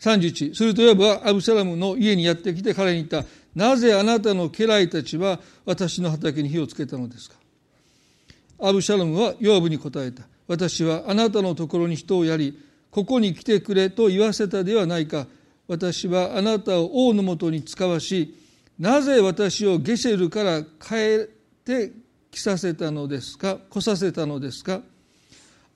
[0.00, 3.28] 31するとヨブはアブサラムの家にやってきて彼に言った。
[3.54, 7.36] なぜあなたの家来たちは私の畑に火をつけたのですか？
[8.62, 10.22] アブシャラムはヨアブに答えた。
[10.48, 12.58] 私はあなたのところに人をやり
[12.90, 15.26] ここに来てくれと言わせたではないか。
[15.68, 18.34] 私はあなたを王のもとに使わし
[18.78, 21.28] なぜ私をゲシェルから帰っ
[21.64, 21.92] て
[22.30, 23.58] 来させたのですか？
[23.68, 24.80] 来させたのですか？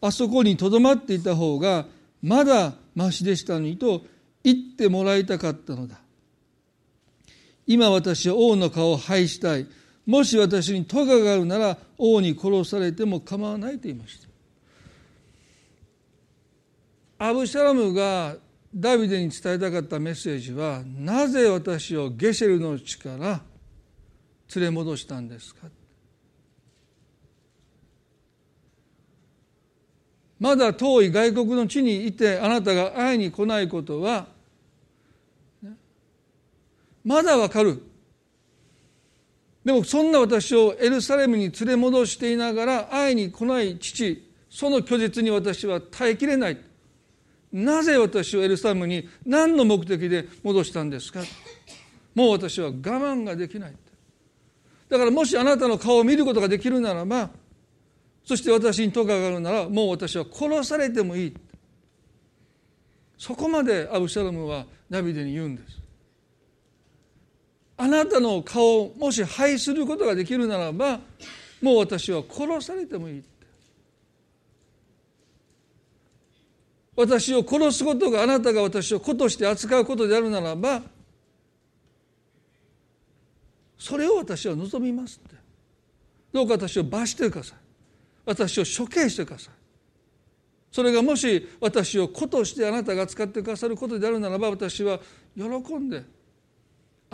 [0.00, 1.86] あそこにとどまっていた方が
[2.22, 4.02] まだましでしたのにと
[4.44, 5.98] 言ってもらいたかったのだ。
[7.66, 9.66] 今私は王の顔を拝したい。
[10.06, 14.20] もし私に咎があるなら王に殺されても構わないと言いまし
[17.18, 17.26] た。
[17.26, 18.36] アブシャラムが
[18.74, 23.40] ダビデに伝えたかったメッセージはなぜ私をゲシェルの地から
[24.54, 25.68] 連れ戻したんですか？
[30.38, 34.33] まだ遠い外国の地にいてあなたが会いに来ないことは
[37.04, 37.82] まだわかる。
[39.64, 46.58] でもそんな私をエルサレムに連れ戻していながら会いに来ない父その拒絶に私は耐えきれない。
[47.52, 51.20] なぜ私をエルサレムに何の目的で戻したんですか？
[52.14, 53.74] もう私は我慢ができない。
[54.88, 57.30] だからもしあなたの顔を見ることができるならば
[58.24, 61.34] そして私に咎があるならもう私は殺されてもいい。
[63.16, 65.83] そこまでアブシャロムはダビデに言うんです。
[67.76, 71.00] あなたの顔をもし拝することができるならば
[71.60, 73.22] もう私は殺されてもいい
[76.96, 80.82] 私を殺すことがあなたが私を子として扱うことであるならば
[83.78, 85.36] それを私は望みますって。
[86.32, 87.58] どうか私を罰してください。
[88.24, 89.54] 私を処刑してください。
[90.72, 94.98] それがもし私を子としてあなたが使ってくださることであるならば私は
[95.36, 96.02] 喜んで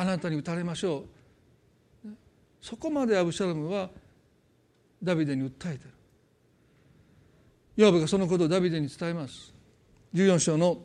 [0.01, 1.05] あなたに打たれましょ
[2.07, 2.09] う。
[2.63, 3.91] そこまでアブシャロムは
[5.03, 5.91] ダビデに訴えてる。
[7.77, 9.53] ヨーブがそのことをダビデに伝えます。
[10.15, 10.79] 14章の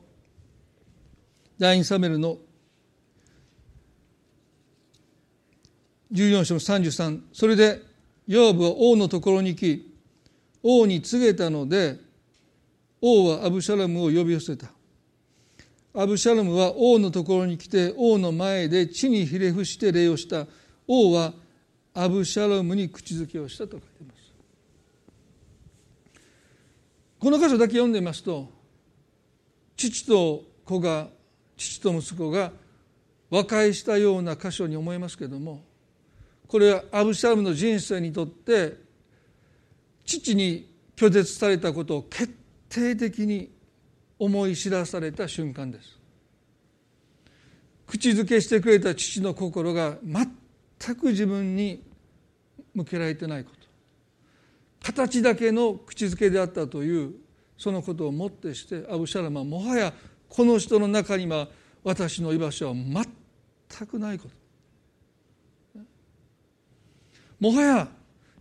[1.57, 2.39] 第2サメルの
[6.11, 7.81] 14章の33それで
[8.27, 9.95] ヨーブは王のところに行き
[10.61, 11.97] 王に告げたので
[12.99, 14.74] 王はアブシャラムを呼び寄せた。
[15.97, 20.45] アブシャラムは王のところに来て王の前で地にひれ伏して礼をした。
[20.87, 21.33] 王は
[21.93, 24.15] アブシャラムに口づけをしたと書いています。
[27.19, 28.49] この箇所だけ読んでみますと
[29.77, 31.07] 父と子が
[31.57, 32.51] 父と息子が
[33.29, 35.63] 和解したような箇所に思いますけれども
[36.47, 38.73] これはアブシャルムの人生にとって
[40.05, 42.31] 父に拒絶されたことを決
[42.69, 43.54] 定的に
[44.17, 45.99] 思い知らされた瞬間です。
[47.87, 51.83] 口づけしてくれた父の心が全く自分に
[52.73, 53.65] 向けられてないこと。
[54.81, 57.13] 形だけの口づけであったという
[57.57, 59.93] そのことをもってしてアブシャラムはもはや
[60.29, 61.47] この人の中には
[61.83, 65.79] 私の居場所は全くないこと。
[67.39, 67.87] もはや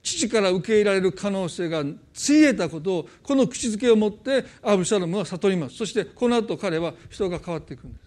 [0.05, 5.77] 父から受け入れられる可能性がついえたことをこの口づけを持ってアブシャロムは悟ります。
[5.77, 8.05] そしてこの後彼は人が変わっていくんです。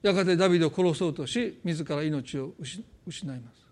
[0.00, 2.52] やがてダビデを殺そうとし自ら命を
[3.04, 3.66] 失います。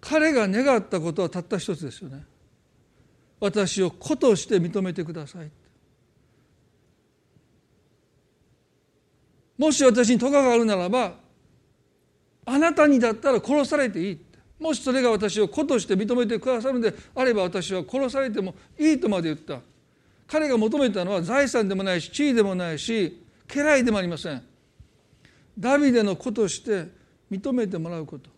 [0.00, 2.24] 彼が願ったことはたった一つですよね。
[3.38, 5.50] 私を子として認めてください
[9.56, 11.14] もし私に咎があるならば
[12.46, 14.27] あなたにだったら殺されていい。
[14.58, 19.60] もしそれが私を子として認めてくださるのであれば私は殺されてもいいとまで言った。
[20.26, 24.42] 彼が求めたのは財産でもないし地位でもないし家来でもありません
[25.58, 26.86] ダビデの子として
[27.30, 28.30] 認めてもらうこと。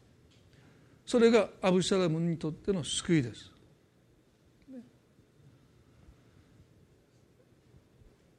[1.05, 3.51] それがアブシャラムにとっての救いです。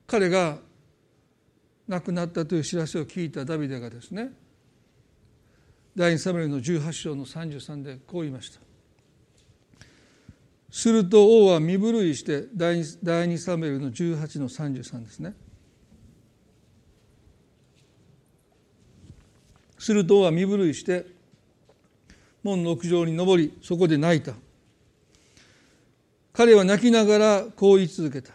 [0.08, 0.58] 彼が
[1.88, 4.34] 亡くなったという知らせを聞いたダビデがですね
[5.96, 8.60] 第2サムエルの18章の33でこう言いました。
[10.72, 15.34] すると王は身震いして第 2, 第2サムエルの18の33ですね。
[19.78, 21.06] すると王は身震いして
[22.42, 24.34] 門の屋上に登りそこで泣いた。
[26.32, 28.32] 彼は泣きながらこう言い続けた。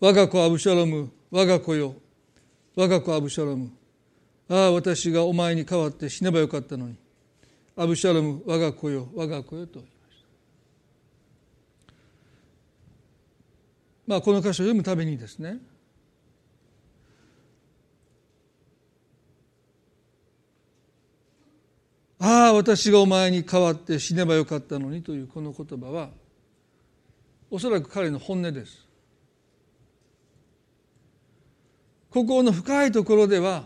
[0.00, 1.94] 我が子アブシャロム我が子よ
[2.76, 3.72] 我が子アブシャロム
[4.48, 6.96] ああ私がお前に代わって死ねばよかったのに。
[7.76, 9.74] アブシャロム我が子よ我が子よと。
[9.74, 10.26] 言いました
[14.08, 15.58] まあこの箇所を読むためにですね。
[22.18, 26.10] ああ私がお前に代わって死ねばよかったのにというこの言葉は
[27.48, 28.88] おそらく彼の本音です。
[32.10, 33.64] 心の深いところでは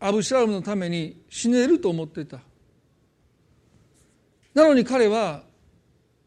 [0.00, 2.40] アブシャラムのために死ねると思っていた。
[4.54, 5.42] なのに彼は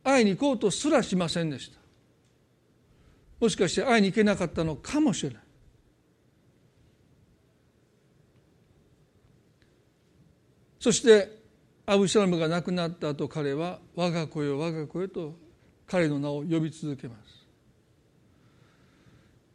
[0.03, 1.79] 会いに行こうとすらしませんでした。
[3.39, 5.43] もしかして会いに行けなかったのかもしれない。
[10.79, 11.39] そして
[11.85, 15.35] アブシャラムが亡くなった後彼は「我が子よ我が子よ」と
[15.85, 17.41] 彼の名を呼び続けます。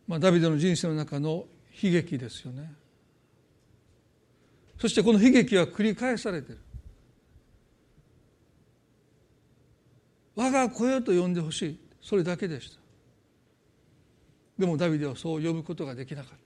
[0.06, 1.46] まあ、ダビデの人生の中の
[1.82, 2.72] 悲劇ですよね。
[4.78, 6.60] そしてこの悲劇は繰り返されている。
[10.34, 11.78] 我が子よと呼んでほしい。
[12.02, 12.78] それだけでした。
[14.58, 16.36] でもダビデはそう呼ぶことができなかった。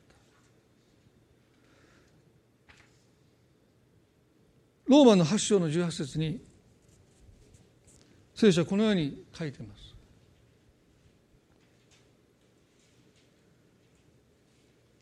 [4.87, 6.41] ローマの8章の18節に
[8.35, 9.95] 聖書はこのように書いてます。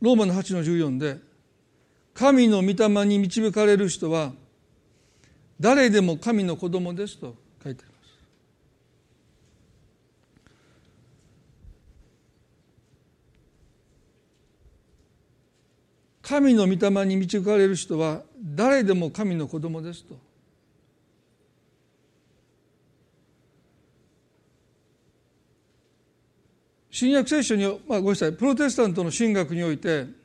[0.01, 1.28] ローマの8の14で
[2.19, 4.33] 神の御霊に導かれる人は
[5.61, 7.99] 誰でも神の子供ですと書いてありま
[16.23, 16.29] す。
[16.29, 20.17] 神の御霊に導かれる人は誰でも神の子供ですと。
[26.91, 28.33] 新約聖書に、まあ、ごめんなさい。
[28.33, 30.18] プロテスタントの神学において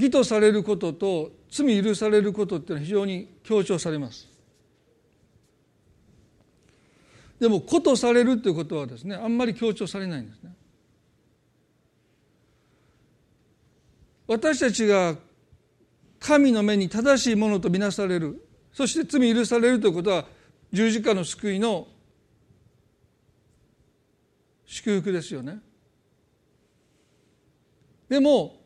[0.00, 4.26] 義とされることと罪許されることっていうのは非常に強調されます。
[7.38, 10.54] でも子とされるということはですねあんまり強調されないんですね。
[14.26, 15.16] 私たちが
[16.18, 20.26] 神の目に正しいものとみなされるそして罪許されるということは
[20.72, 21.88] 十字架の救いの
[24.64, 25.58] 祝福ですよね。
[28.08, 28.59] でも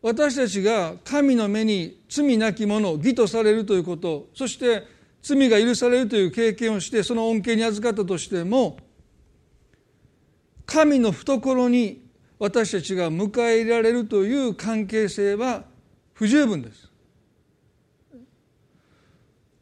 [0.00, 4.84] 私たちが神の目に罪なき者義とされるということそして
[5.22, 8.78] 罪が許されるという経験をしてその恩恵に預かったとしても
[10.64, 12.06] 神の懐に
[12.38, 15.64] 私たちが迎え入れられるという関係性は
[16.12, 16.88] 不十分です。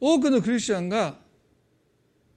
[0.00, 1.14] 多くのクリスチャンが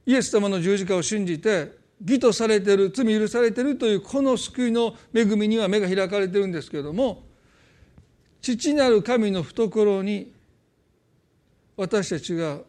[0.05, 7.28] イエス様の十字架を信じて義とされている罪許されているというこの救いの恵みには目が開かれているんですけれども
[8.41, 10.33] 父なる神の懐に
[11.75, 12.59] 私たちが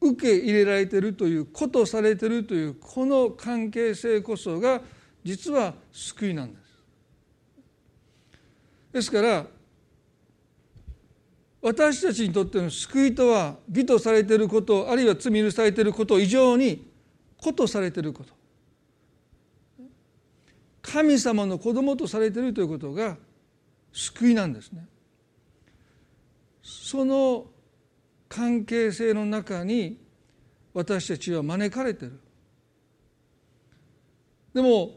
[0.00, 4.82] 受け入れられてるということされてるというこの関係性こそが
[5.22, 6.64] 実は救いなんです。
[8.92, 9.46] ですから
[11.62, 16.86] 私たちにとっての救いとは義とされていることあるいは罪許されていること以上に
[17.38, 18.34] ことされていること
[20.82, 23.16] 神様の子供とされているということが
[23.94, 24.86] 救いなんですね。
[26.62, 27.46] その
[28.28, 29.98] 関係性の中に
[30.74, 32.20] 私たちは招かれている。
[34.52, 34.92] でも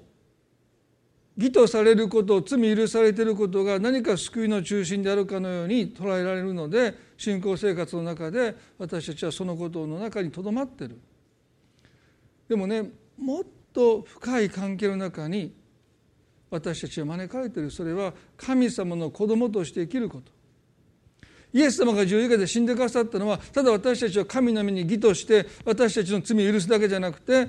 [1.37, 10.99] 義とされること罪許されていることが何か救いの中心であるかのように捉えられるので信仰生活の中で私たちはそのことの中にとどまっている
[12.49, 12.89] でもね
[13.19, 15.53] もっと深い関係の中に
[16.49, 20.31] 私たちは招かれているそれは神様の子供として生きること。
[21.53, 27.47] イエス様が十字架で死んでくださったのはただ私たちは神の目に義として私たちの罪を許すだけじゃなくて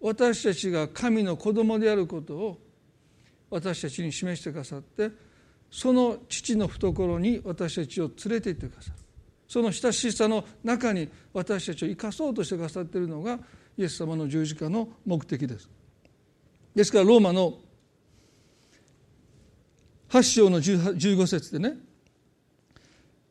[0.00, 2.58] 私たちが神の子供であることを
[3.48, 5.10] 私たちに示してくださって
[5.70, 8.96] その父の懐に私たちを連れて行ってくださる。
[9.48, 13.38] その親しさの中に私たちを生かそうとしてくださっているのが
[13.78, 15.68] イエス様の十字架の目的です。
[16.76, 17.54] ですからローマの
[20.10, 21.78] 8章の15節でね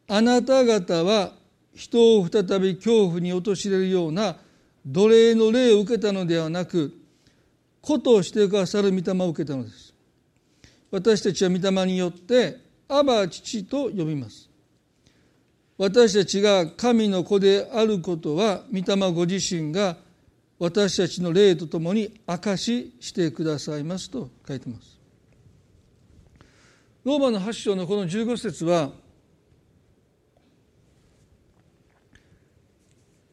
[0.08, 1.32] あなた方は
[1.76, 4.38] 人を再び恐怖に陥れるような
[4.86, 6.92] 奴隷の霊を受けたのではなく
[7.82, 9.94] 子としてくださる御霊を受けたのです。
[10.90, 14.50] 私たちは御霊によってアバ父と呼びます。
[15.78, 19.98] 私たちが神の子であることは御霊ご自身が
[20.58, 24.98] 私たちの霊とともに証ししてくださいますと書いてます。
[27.04, 28.92] ローマの8章のこの15節は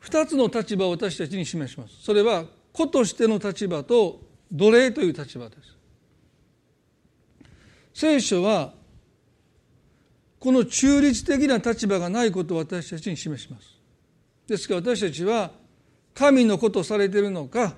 [0.02, 1.94] 2つの立場を私たちに示します。
[2.02, 4.20] それは子としての立場と
[4.50, 5.76] 奴隷という立場です。
[7.94, 8.74] 聖書は
[10.38, 13.78] この中立的な立場がないことを私たちに示します。
[14.48, 15.61] ですから私たちは
[16.14, 17.74] 神の子とされているのか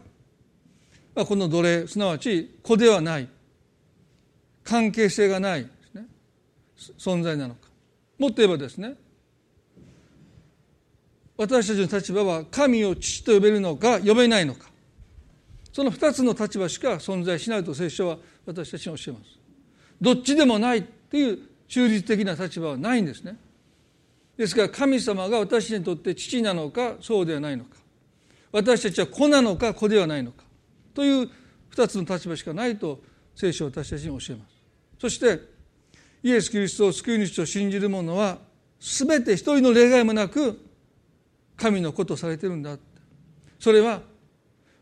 [1.14, 3.28] この奴隷すなわち子ではない
[4.64, 5.62] 関係性がない
[5.94, 6.06] ね
[6.98, 7.68] 存在なのか。
[8.18, 8.96] もっと言えばですね
[11.36, 14.68] 私たちの立場は神を父と呼べるのか呼べないのか。
[15.72, 19.38] その2つの立場しか存在しないと聖書は私たちに教えます。
[20.00, 23.36] どっちでもないっていう中立的な立場はないんですね。
[24.36, 27.76] ですから神様が私にとって父なのかそうではないのか。
[28.54, 30.44] 私たちは子なのか子ではないのか。
[30.94, 31.28] という
[31.74, 33.00] 2つの立場しかないと
[33.34, 34.54] 聖書は私たちに教えます。
[35.00, 35.40] そして
[36.22, 38.38] イエス・キリストを救い主と信じる者は
[38.78, 40.64] 全て一人の例外もなく
[41.56, 42.78] 神の子とされてるんだ
[43.58, 44.02] それは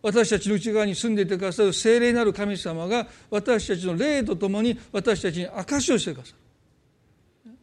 [0.02, 7.54] 私たちの内側に住んでいてくださる聖霊なる神様が私たちの霊とともに私たちに証しをしてくださる。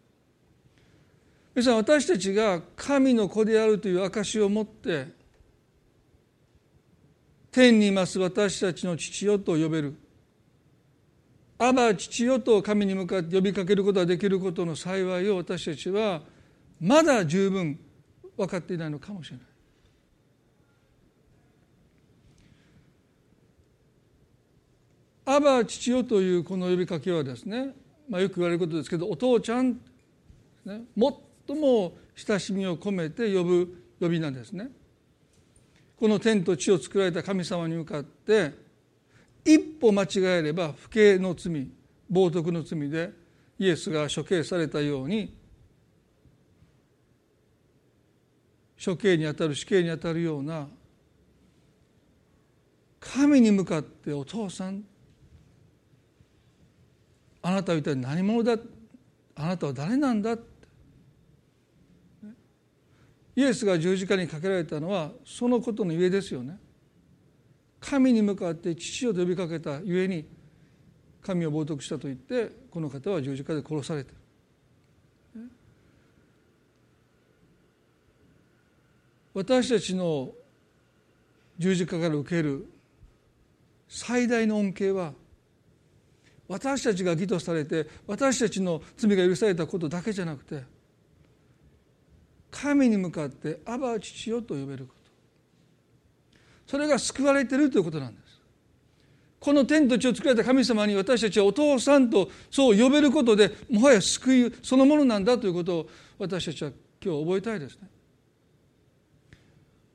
[1.54, 5.19] 皆さん私たちが神の子であるという証を持って
[7.52, 9.96] 天にいます私たちの父よと呼べる
[11.58, 16.22] アバ父よと神に向かって呼びかけることができることの幸いを私たちは
[16.80, 17.78] まだ十分
[18.38, 19.46] 分かっていないのかもしれない。
[25.26, 27.76] アバ父よというこの呼びかけはですね、
[28.10, 29.74] まあ、よく言われることですけどお父ちゃん、
[30.66, 30.82] ね、
[31.46, 34.72] 最も親しみを込めて呼ぶ呼び名ですね。
[36.00, 38.54] この天と地を作られた神様に向かって
[39.44, 41.52] 一歩間違えれば不敬の罪
[42.10, 43.12] 冒涜の罪で
[43.58, 45.36] イエスが処刑されたように
[48.84, 50.70] 処刑にあたる死刑にあたるような
[53.02, 54.86] 神に向かってお父さん
[57.42, 58.56] あなたは一体何者だ
[59.36, 60.38] あなたは誰なんだ
[63.36, 66.58] イエスが十字架にかけられたのはそのことのゆえですよね。
[67.80, 70.26] 神に向かって父を呼びかけたゆえに
[71.22, 74.18] 神を冒涜したと言ってこの方は十字架で殺されてる。
[79.34, 80.34] 私たちの
[81.58, 82.66] 十字架から受ける
[83.88, 85.14] 最大の恩恵は
[86.48, 90.64] 私たちが義とされて私たちの罪が許されたことだけじゃなくて
[92.52, 95.00] 神に向かって「アバ父よ」と呼べること。
[96.68, 98.30] それが救われているということなんです。
[99.40, 106.72] この天と地を作られた神様に私たちはお父さんとそう呼べることでもはや救いそのものなんだということを私たちは
[107.04, 107.90] 今日覚えたいですね。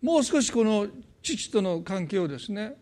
[0.00, 0.86] もう少しこの
[1.22, 2.76] 父との関係をですね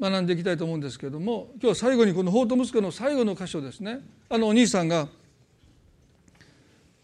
[0.00, 4.00] 学んでいきたいと思うんですけれども今日最後にこの法と息子の最後の箇所ですね。
[4.28, 5.08] あのお兄さんが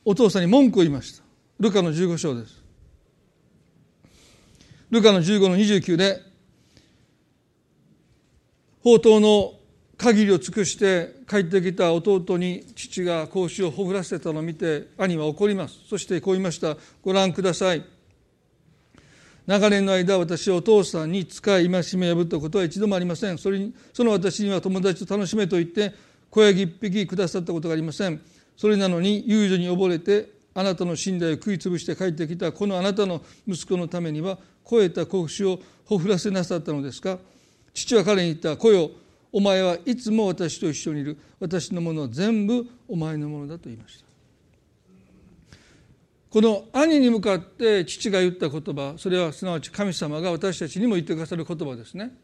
[0.05, 1.32] お父さんに文句を言いました。
[1.63, 2.61] ルカの15章です。
[4.91, 6.21] ルカの15の29で、
[8.79, 9.53] 宝刀の
[9.97, 15.79] 限りを尽くして帰ってきた弟に父が格子をほぐらせたのを見て兄は怒ります。
[15.89, 16.77] そしてこう言いました。
[17.01, 17.85] ご覧ください。
[19.47, 23.39] 長年の間私はお父さんに使い戒めを破ったことは一度もありません。
[23.39, 25.95] それにその私には友達と楽しめと言って
[26.29, 28.21] 小ヤギ一匹くださったことがありません。
[28.57, 37.19] それなのに遊女に溺れてあなたの信頼を食い潰して帰ってきたこのあなたの息子のためには肥えた子牛をほふらせなさったのですか？
[37.75, 38.91] 父は彼に言った「子よ
[39.33, 41.19] お前はいつも私と一緒にいる。
[41.41, 44.05] 私のものは全部お前のものだ」と言いました。
[46.31, 52.17] この兄に向かって父が言った言葉それはすなわち神様が私たちにも言ってくださる言葉ですね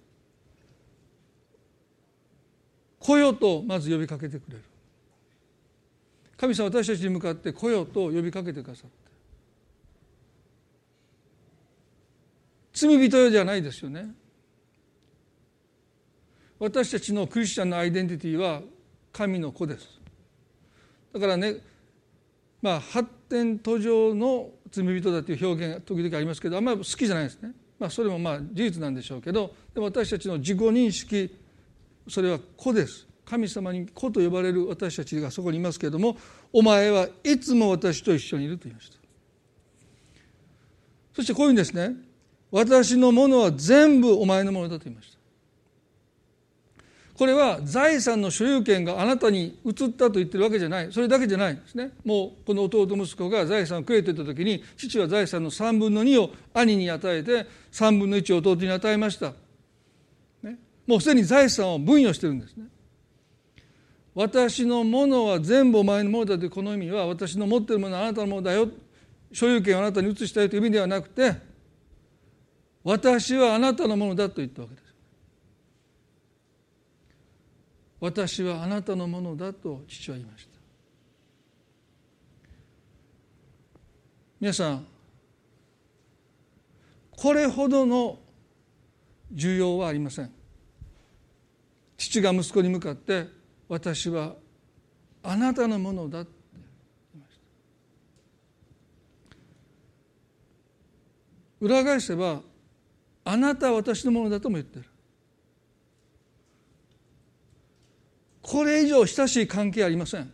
[2.99, 4.63] 「子よ」とまず呼びかけてくれる。
[6.39, 8.97] 神様私たちに向かって来よと呼びかけてくださって。
[12.73, 14.15] 罪人よじゃないですよね。
[16.61, 18.63] 私たちのクリスチャンのアイデンティティは
[19.13, 20.01] 神の子です。
[21.13, 21.57] だからね
[22.63, 27.53] まあ発展途上の罪人だという表現が時々ありますけどあんまり好きじゃないですね。
[27.81, 31.37] まあそれもまあ事実なんでしょうけどでも私たちの自己認識
[32.09, 33.08] それは子です。
[33.29, 36.17] 神様に子と呼ばれる私たちがそこにいますけれども
[36.51, 38.97] お前はいつも私と一緒にいると言いました。
[41.15, 41.95] そしてこういうんですね。
[42.51, 45.19] 私のものは全部お前のものだと言いました。
[47.19, 50.93] これは財産の所有権があなたに移ったと言ってるわけじゃない。
[50.93, 51.91] それだけじゃないんですね。
[52.05, 59.35] もうこの弟息子が財産をくれていた時に父は財産の3分の2を兄に与えて3分の1を弟に与えました、
[60.45, 60.57] ね、
[60.87, 62.69] もうすでに財産を分与してるんですね。
[64.19, 68.69] 私のものは全部お前のものだというこの意味は私の持っているものはあなたのものだよ。
[69.33, 71.37] 所有権をあなたに移したいという意味ではなくて
[72.83, 74.85] 私はあなたのものだと言ったわけです
[78.01, 80.51] 私はあなたのものだと父は言いました。
[84.41, 84.87] 皆さん
[87.13, 88.19] これほどの
[89.31, 90.33] 重要はありません。
[91.97, 93.38] 父が息子に向かって
[93.69, 94.35] 私は
[95.23, 96.31] あなたのものだって
[97.13, 97.39] 言いまし
[101.61, 101.67] た。
[101.67, 102.41] 裏返せば
[103.25, 104.87] あなたは私のものだとも言ってる。
[108.41, 110.33] これ以上親しい関係ありません。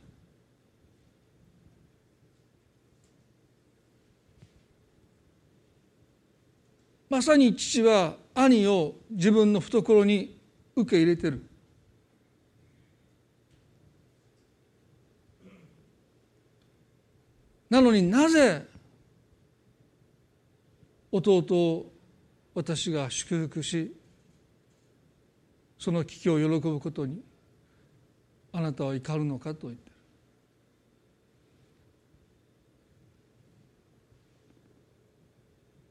[7.11, 10.39] まさに父は兄を自分の懐に
[10.77, 11.45] 受け入れてる。
[17.75, 18.65] なのになぜ
[21.11, 21.93] 弟を
[22.55, 23.93] 私が祝福し
[25.77, 27.21] その危機を喜ぶことに
[28.53, 29.93] あなたは怒るのかと言ってる。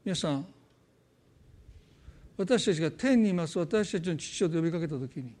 [0.06, 0.46] 皆さん
[2.38, 3.58] 私たちが天にいます。
[3.58, 5.34] 私たちの父をと呼びかけた時に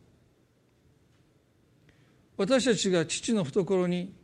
[2.36, 4.23] 私たちが父の懐に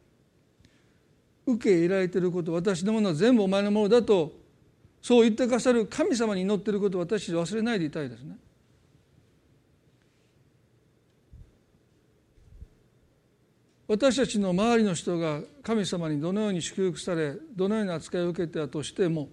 [1.52, 4.32] 受け入れられていること私のものは全部お前のものだと
[5.02, 8.36] そう言ってくださる神様に祈っていることを私忘れないでいたいですね。
[13.90, 19.28] 私たちの周りの人が神様にどのように祝福されどのような扱いを受けたとしても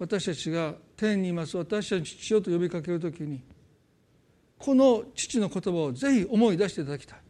[0.00, 3.40] 私たちが天にいます私たちの父よと呼びかけるときに
[4.58, 7.21] この父の言葉をぜひ思い出していただきたい。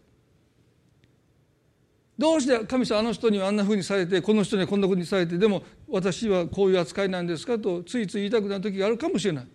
[2.19, 9.49] どうして神様あの人にはあんなふうにされてこの人にはこんなふうにされてでも私はこういう扱いなんですかとついつい言いたくなる時があるかもしれない。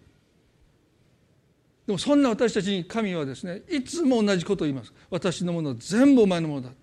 [1.85, 4.93] でもそんな私たちに神はですねいつも同じことを言います。
[5.09, 6.77] 私のものは全部お前のものだって。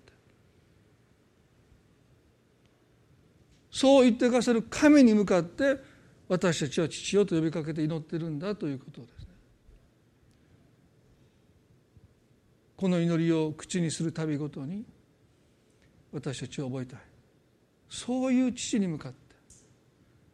[3.69, 5.77] そう言ってくださる神に向かって
[6.29, 9.27] 私たちは父よと呼びかけて祈ってるんだということですね。
[12.77, 14.85] この祈りを口にするたびごとに
[16.15, 16.99] 私たちは覚えたい。
[17.89, 19.35] そういう父に向かって。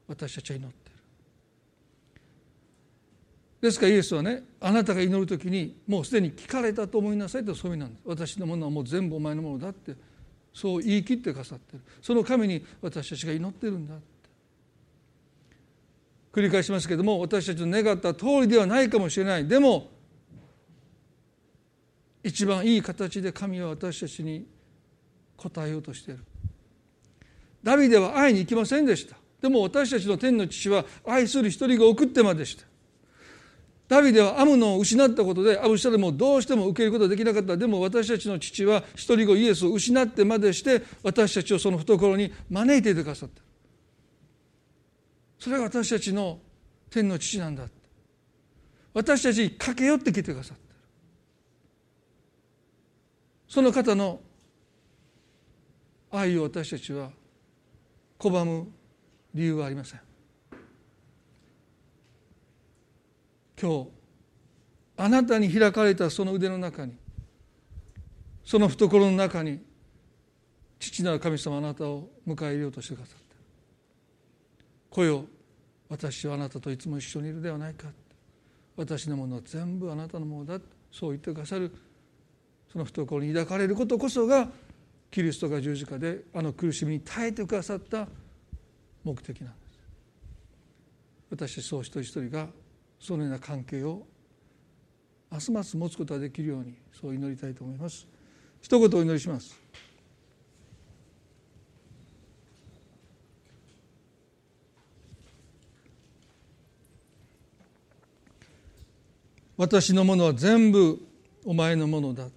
[0.07, 0.95] 私たちは祈ってる。
[3.61, 8.01] ですからイエスはねあなたが祈る時にもうすでに聞かれたと思いなさいとそういう意味なんです。
[8.05, 9.95] 私のものはもう全部お前のものだって
[10.53, 11.81] そう言い切ってくださってる。
[11.99, 14.03] その神に私たちが祈ってるんだって。
[16.31, 19.47] 繰り返しますけども私たちの願った通りではないかもしれない。
[19.47, 19.89] でも
[22.23, 24.45] 一番いい形で神は私たちに
[25.41, 26.23] 答えようとしている。
[27.63, 29.15] ダビデは会いに行きませんでした。
[29.41, 32.63] でも私たちの天の父は愛する一人が送ってまでした。
[33.87, 37.57] ダビデはアムノを失ったことでアブシャレムをどうしても受けることができなかった。
[37.57, 43.41] でも私たちの父は一人子イエスを失ってまでして私たちをその懐に招いていてくださった。
[45.39, 46.39] それが私たちの
[46.91, 47.67] 天の父なんだ
[48.93, 50.75] 私たちに駆け寄ってきてくださってる
[53.47, 54.19] その方の
[56.11, 57.09] 愛を私たちは
[58.19, 58.67] 拒む
[59.33, 60.01] 理由はありません。
[63.59, 63.89] 今日
[64.97, 66.93] あなたに開かれたその腕の中に
[68.43, 69.59] その懐の中に
[70.79, 73.35] 父なる神様あなたを迎え入れようとしてくださって
[74.89, 75.25] 来よ
[75.89, 77.87] 私はあなたといつも一緒にいるではないか。
[78.77, 80.59] 私のものは全部あなたのものだ。
[80.91, 81.71] そう言ってくださる
[82.71, 84.47] その懐に抱かれることこそが
[85.11, 88.07] キリストが十字架であの苦しみに耐えてくださった
[89.03, 89.79] 目的なんです。
[91.29, 92.47] 私そう一人一人が
[92.97, 94.07] そのような関係を
[95.29, 98.07] ますます持つことができるようにそう祈りたいと思います。
[98.61, 99.59] 一言お祈りします。
[109.57, 110.99] 私のものは全部
[111.45, 112.29] お前のものだ。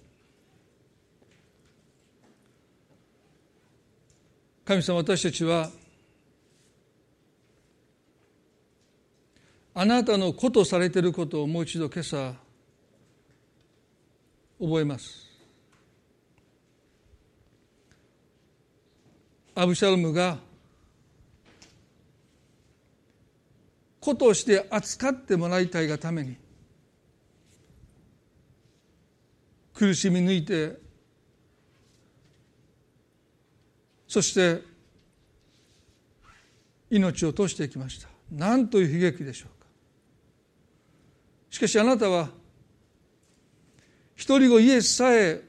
[4.65, 5.69] 神様私たちは
[9.75, 12.33] あなたの子とされていることをもう一度今朝
[14.59, 15.25] 覚えます。
[19.53, 20.39] アブシャロムが
[23.99, 26.37] 子として扱ってもらいたいがために
[29.73, 30.84] 苦しみ抜いて
[34.15, 34.61] そして
[36.89, 38.07] 命を落としていきました。
[38.31, 39.67] 何という悲劇でしょうか。
[41.49, 42.29] しかしあなたは
[44.15, 45.41] 一人子イエスさえ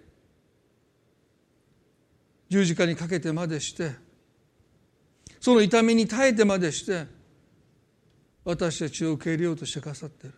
[2.48, 3.92] 十字架にかけてまでして
[5.38, 7.06] その痛みに耐えてまでして
[8.42, 10.34] 私たちを受け入れようとしてくださっている。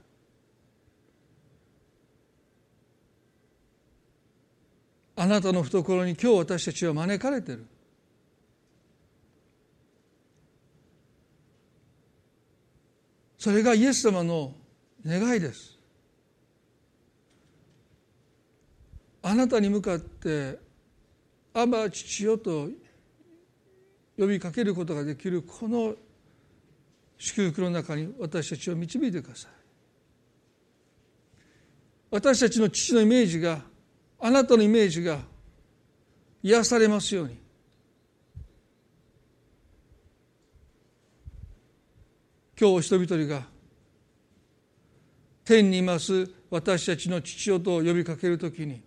[5.16, 7.64] あなたの懐に今日私たちは招かれている。
[13.38, 14.52] それがイエス様の
[15.06, 15.78] 願いです。
[19.22, 20.58] あなたに向かって
[21.54, 22.68] 「アバ父よ」と
[24.16, 25.94] 呼びかけることができるこの
[27.16, 29.52] 祝福の中に私たちを導いてください。
[32.10, 33.62] 私たちの父のイメージが
[34.18, 35.20] あなたのイメージが
[36.42, 37.47] 癒されますように。
[42.60, 43.46] 今日人々が
[45.44, 48.82] 天にいます私たちの父親と呼びかけるときに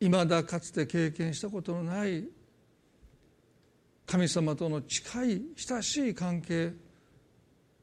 [0.00, 2.24] いまだかつて経験したことのない
[4.06, 6.72] 神様との近い親しい関係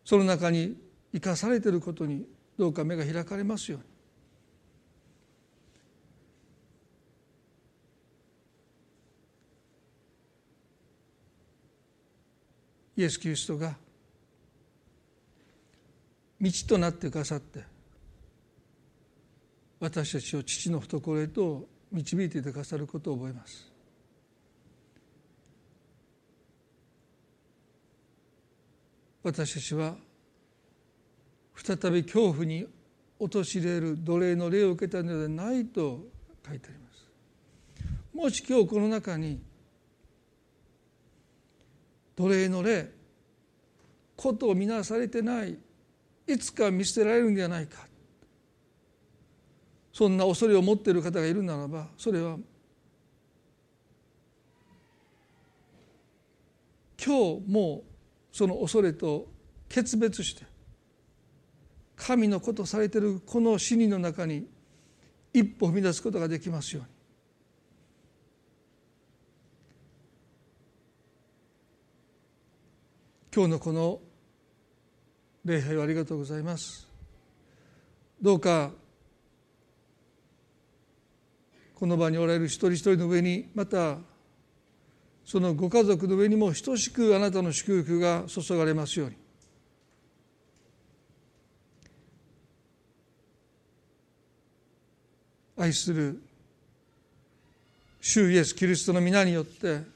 [0.06, 0.78] その中に
[1.12, 2.26] 生かされていることに
[2.58, 3.93] どうか目が開かれますように。
[12.96, 13.76] イエス・キリストが
[16.40, 17.64] 道となってくださって
[19.80, 23.72] 私たちを父の懐へと導いてくださることを覚えます。
[29.22, 29.96] 私たちは
[31.56, 32.68] 再び恐怖に
[33.20, 36.02] 陥れる奴隷の霊を受けたのではないと
[36.46, 37.08] 書いてあります。
[38.14, 39.40] もし今日この中に
[42.16, 42.92] 奴隷の霊
[44.16, 45.58] ことを見なされてない
[46.28, 47.88] いつか見捨てられるんじゃないか。
[49.94, 52.38] そんな恐れを持っている方がいるならばそれは
[57.06, 57.84] 今日も
[58.32, 59.28] うその恐れと
[59.70, 60.46] 決別して
[61.96, 64.48] 神のことされているこの死にの中に
[65.32, 66.90] 一歩踏み出すことができますように。
[73.36, 74.00] 今日のこの
[75.44, 76.88] 礼拝をありがとうございます。
[78.22, 78.70] どうか
[81.74, 83.98] この場におられる一人一人の上にまた
[85.26, 89.16] そのご家族の上にも等しくあなたの祝福が注がれますように。
[95.58, 96.22] 愛する
[98.00, 99.93] 主イエス・キリストの皆によって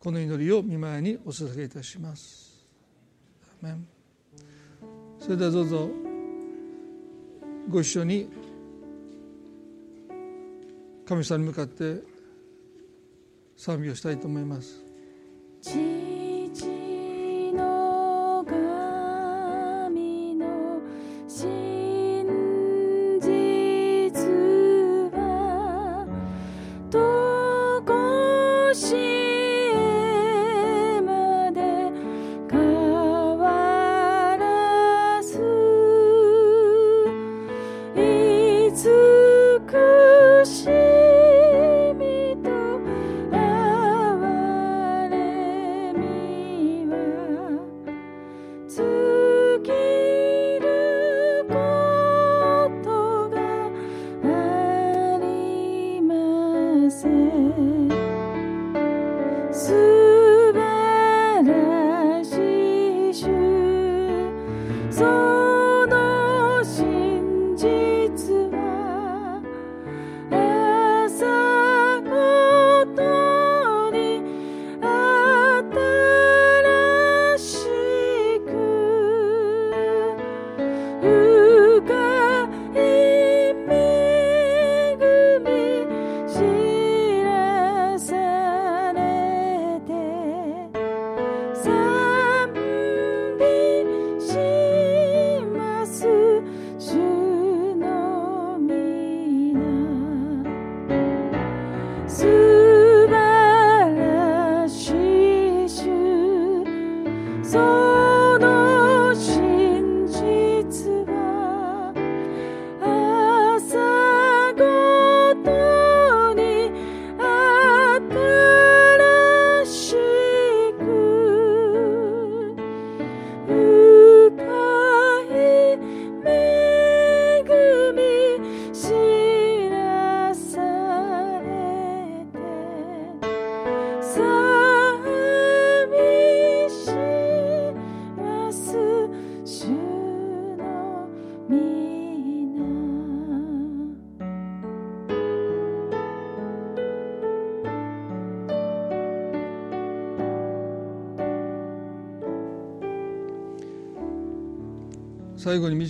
[0.00, 2.66] この祈りを見舞いにお捧げいたします。
[5.20, 5.90] それではどうぞ
[7.68, 8.30] ご一緒に
[11.06, 12.02] 神様に向かって
[13.58, 14.82] 賛美をしたいと思います。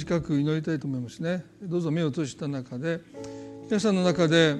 [0.01, 1.45] 短く祈りたいと思いますね。
[1.61, 3.01] どうぞ目を閉じた中で
[3.65, 4.57] 皆さんの中で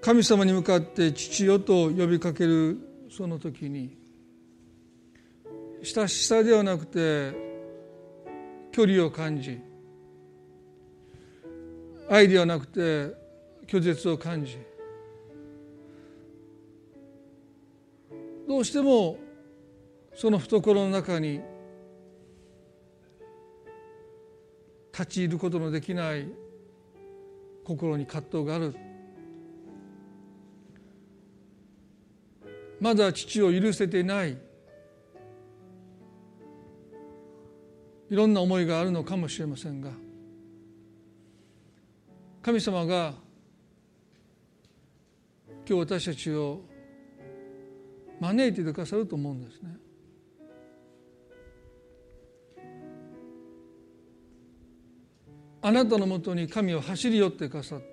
[0.00, 2.78] 神様に向かって父よと呼びかける
[3.10, 3.98] その時に
[5.82, 7.34] 親しさではなくて
[8.72, 9.60] 距離を感じ
[12.08, 13.14] 愛ではなくて
[13.66, 14.56] 拒絶を感じ。
[18.48, 19.18] どうしても
[20.20, 21.40] その懐の中に
[24.92, 26.26] 立ち入ることのできない
[27.64, 28.74] 心に葛藤がある
[32.80, 34.36] まだ父を許せていない
[38.10, 39.92] いろんな思いがあるのかもしれませんが
[42.42, 43.14] 神様が
[45.64, 46.62] 今日私たちを
[48.18, 49.87] 招いてくださると思うんですね。
[55.68, 57.86] あなたのもとに神を走り寄ってくださって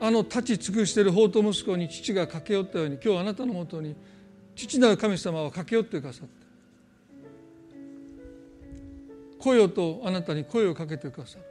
[0.00, 3.96] あの立ち尽くしている法と息子に父が駆け寄ったように今日あなたのもとに
[4.54, 6.46] 父なる神様は駆け寄ってくださって
[9.40, 11.44] 声とあなたに声をかけてくださる。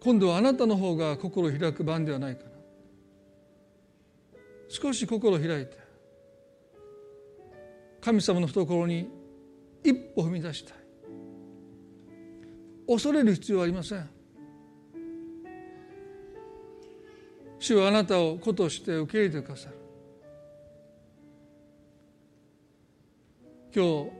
[0.00, 2.50] 今度はあなたの方が心を開く番ではないかな。
[4.68, 5.79] 少し心を開いて
[8.00, 9.08] 神様の懐に
[9.84, 10.76] 一歩踏み出したい。
[12.86, 14.08] 恐れる必要はありません。
[17.58, 19.76] 主はあなたを子として受け入れてくださる。
[23.74, 24.10] 今日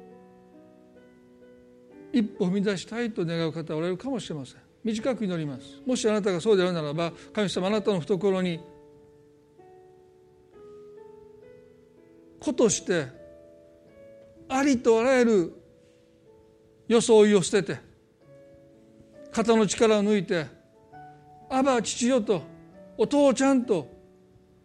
[2.13, 4.57] 一歩踏み出したいと願う方おられるかもしれません。
[4.85, 5.81] 短く祈ります。
[5.87, 8.61] もしあなたがそうであるならば神様あなたの懐に
[12.39, 13.20] 子として
[14.51, 15.53] ありとあらゆる
[16.89, 17.81] 装いを捨てて
[19.31, 20.47] 肩の力を抜いて
[21.49, 22.43] 「アバ父よ」と
[22.99, 23.87] 「お父ちゃん」と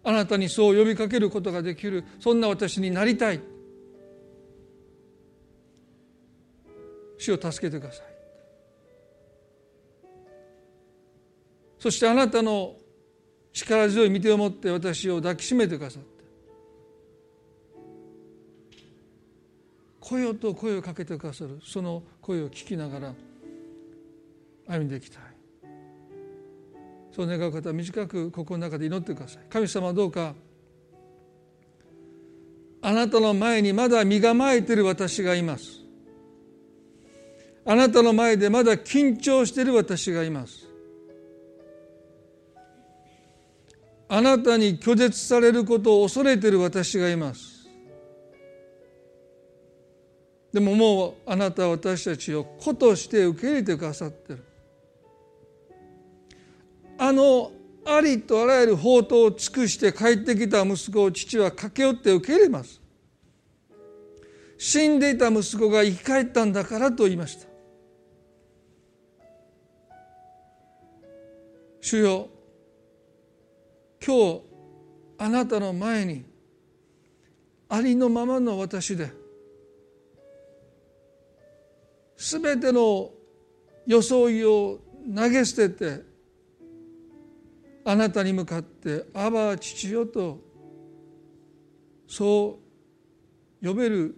[0.04, 3.40] あなたにそう呼びかけることができるそんな私になりたい。
[7.18, 8.06] 主を助けてください。
[11.80, 12.76] そしてあなたの
[13.54, 16.14] 力強い御手を持って私を抱きしめてくださっ
[20.06, 23.14] 声と声をかけてくださるその声を聞きながら
[24.68, 25.22] 歩んでいきたい。
[27.12, 29.43] そう願う方は短く心の中で祈ってください。
[29.49, 30.36] 神様はどうか
[32.84, 35.80] あなたの前にまだ身構えている私がいます。
[37.66, 40.68] あなたの前でまだ緊張している私がいます。
[44.08, 47.55] あなたに拒絶されることを恐れている私がいます。
[50.56, 54.43] でももうあなたは私たちを子として受け入れてくださってる。
[56.97, 57.51] あの
[57.86, 62.80] ありとあらゆる宝刀を尽くして帰ってきた息子を父は駆け寄って受け入れます。
[64.58, 67.47] 死んでいた息子が生き返ったんだからと言いました。
[71.82, 72.30] 主よ
[74.01, 74.41] 今日
[75.18, 76.24] あなたの前に
[77.68, 79.25] ありのままの私で
[82.26, 83.12] 全ての
[83.86, 84.80] 装いを
[85.16, 86.02] 投げ捨てて
[87.84, 90.40] あなたに向かって「アバ父よ」と
[92.08, 92.60] そ
[93.62, 94.16] う呼べる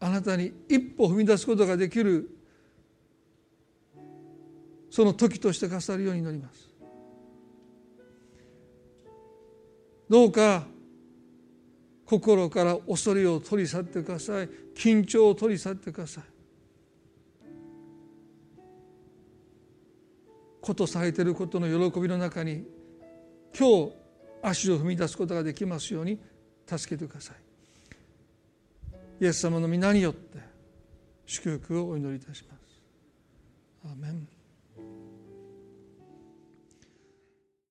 [0.00, 2.30] あなたに一歩踏み出すことができる
[4.88, 6.70] その時として重なるようになります。
[10.08, 10.66] どうか
[12.06, 14.48] 心から恐れを取り去ってください。
[14.74, 16.33] 緊張を取り去ってください。
[20.64, 22.64] ことされていることの喜びの中に
[23.56, 23.92] 今日
[24.42, 26.18] 足を踏み出すことができますように
[26.66, 27.36] 助けてください。
[29.20, 30.38] イエス様の皆によって
[31.26, 32.80] 祝福をお祈りいたします。
[33.84, 34.33] アーメン。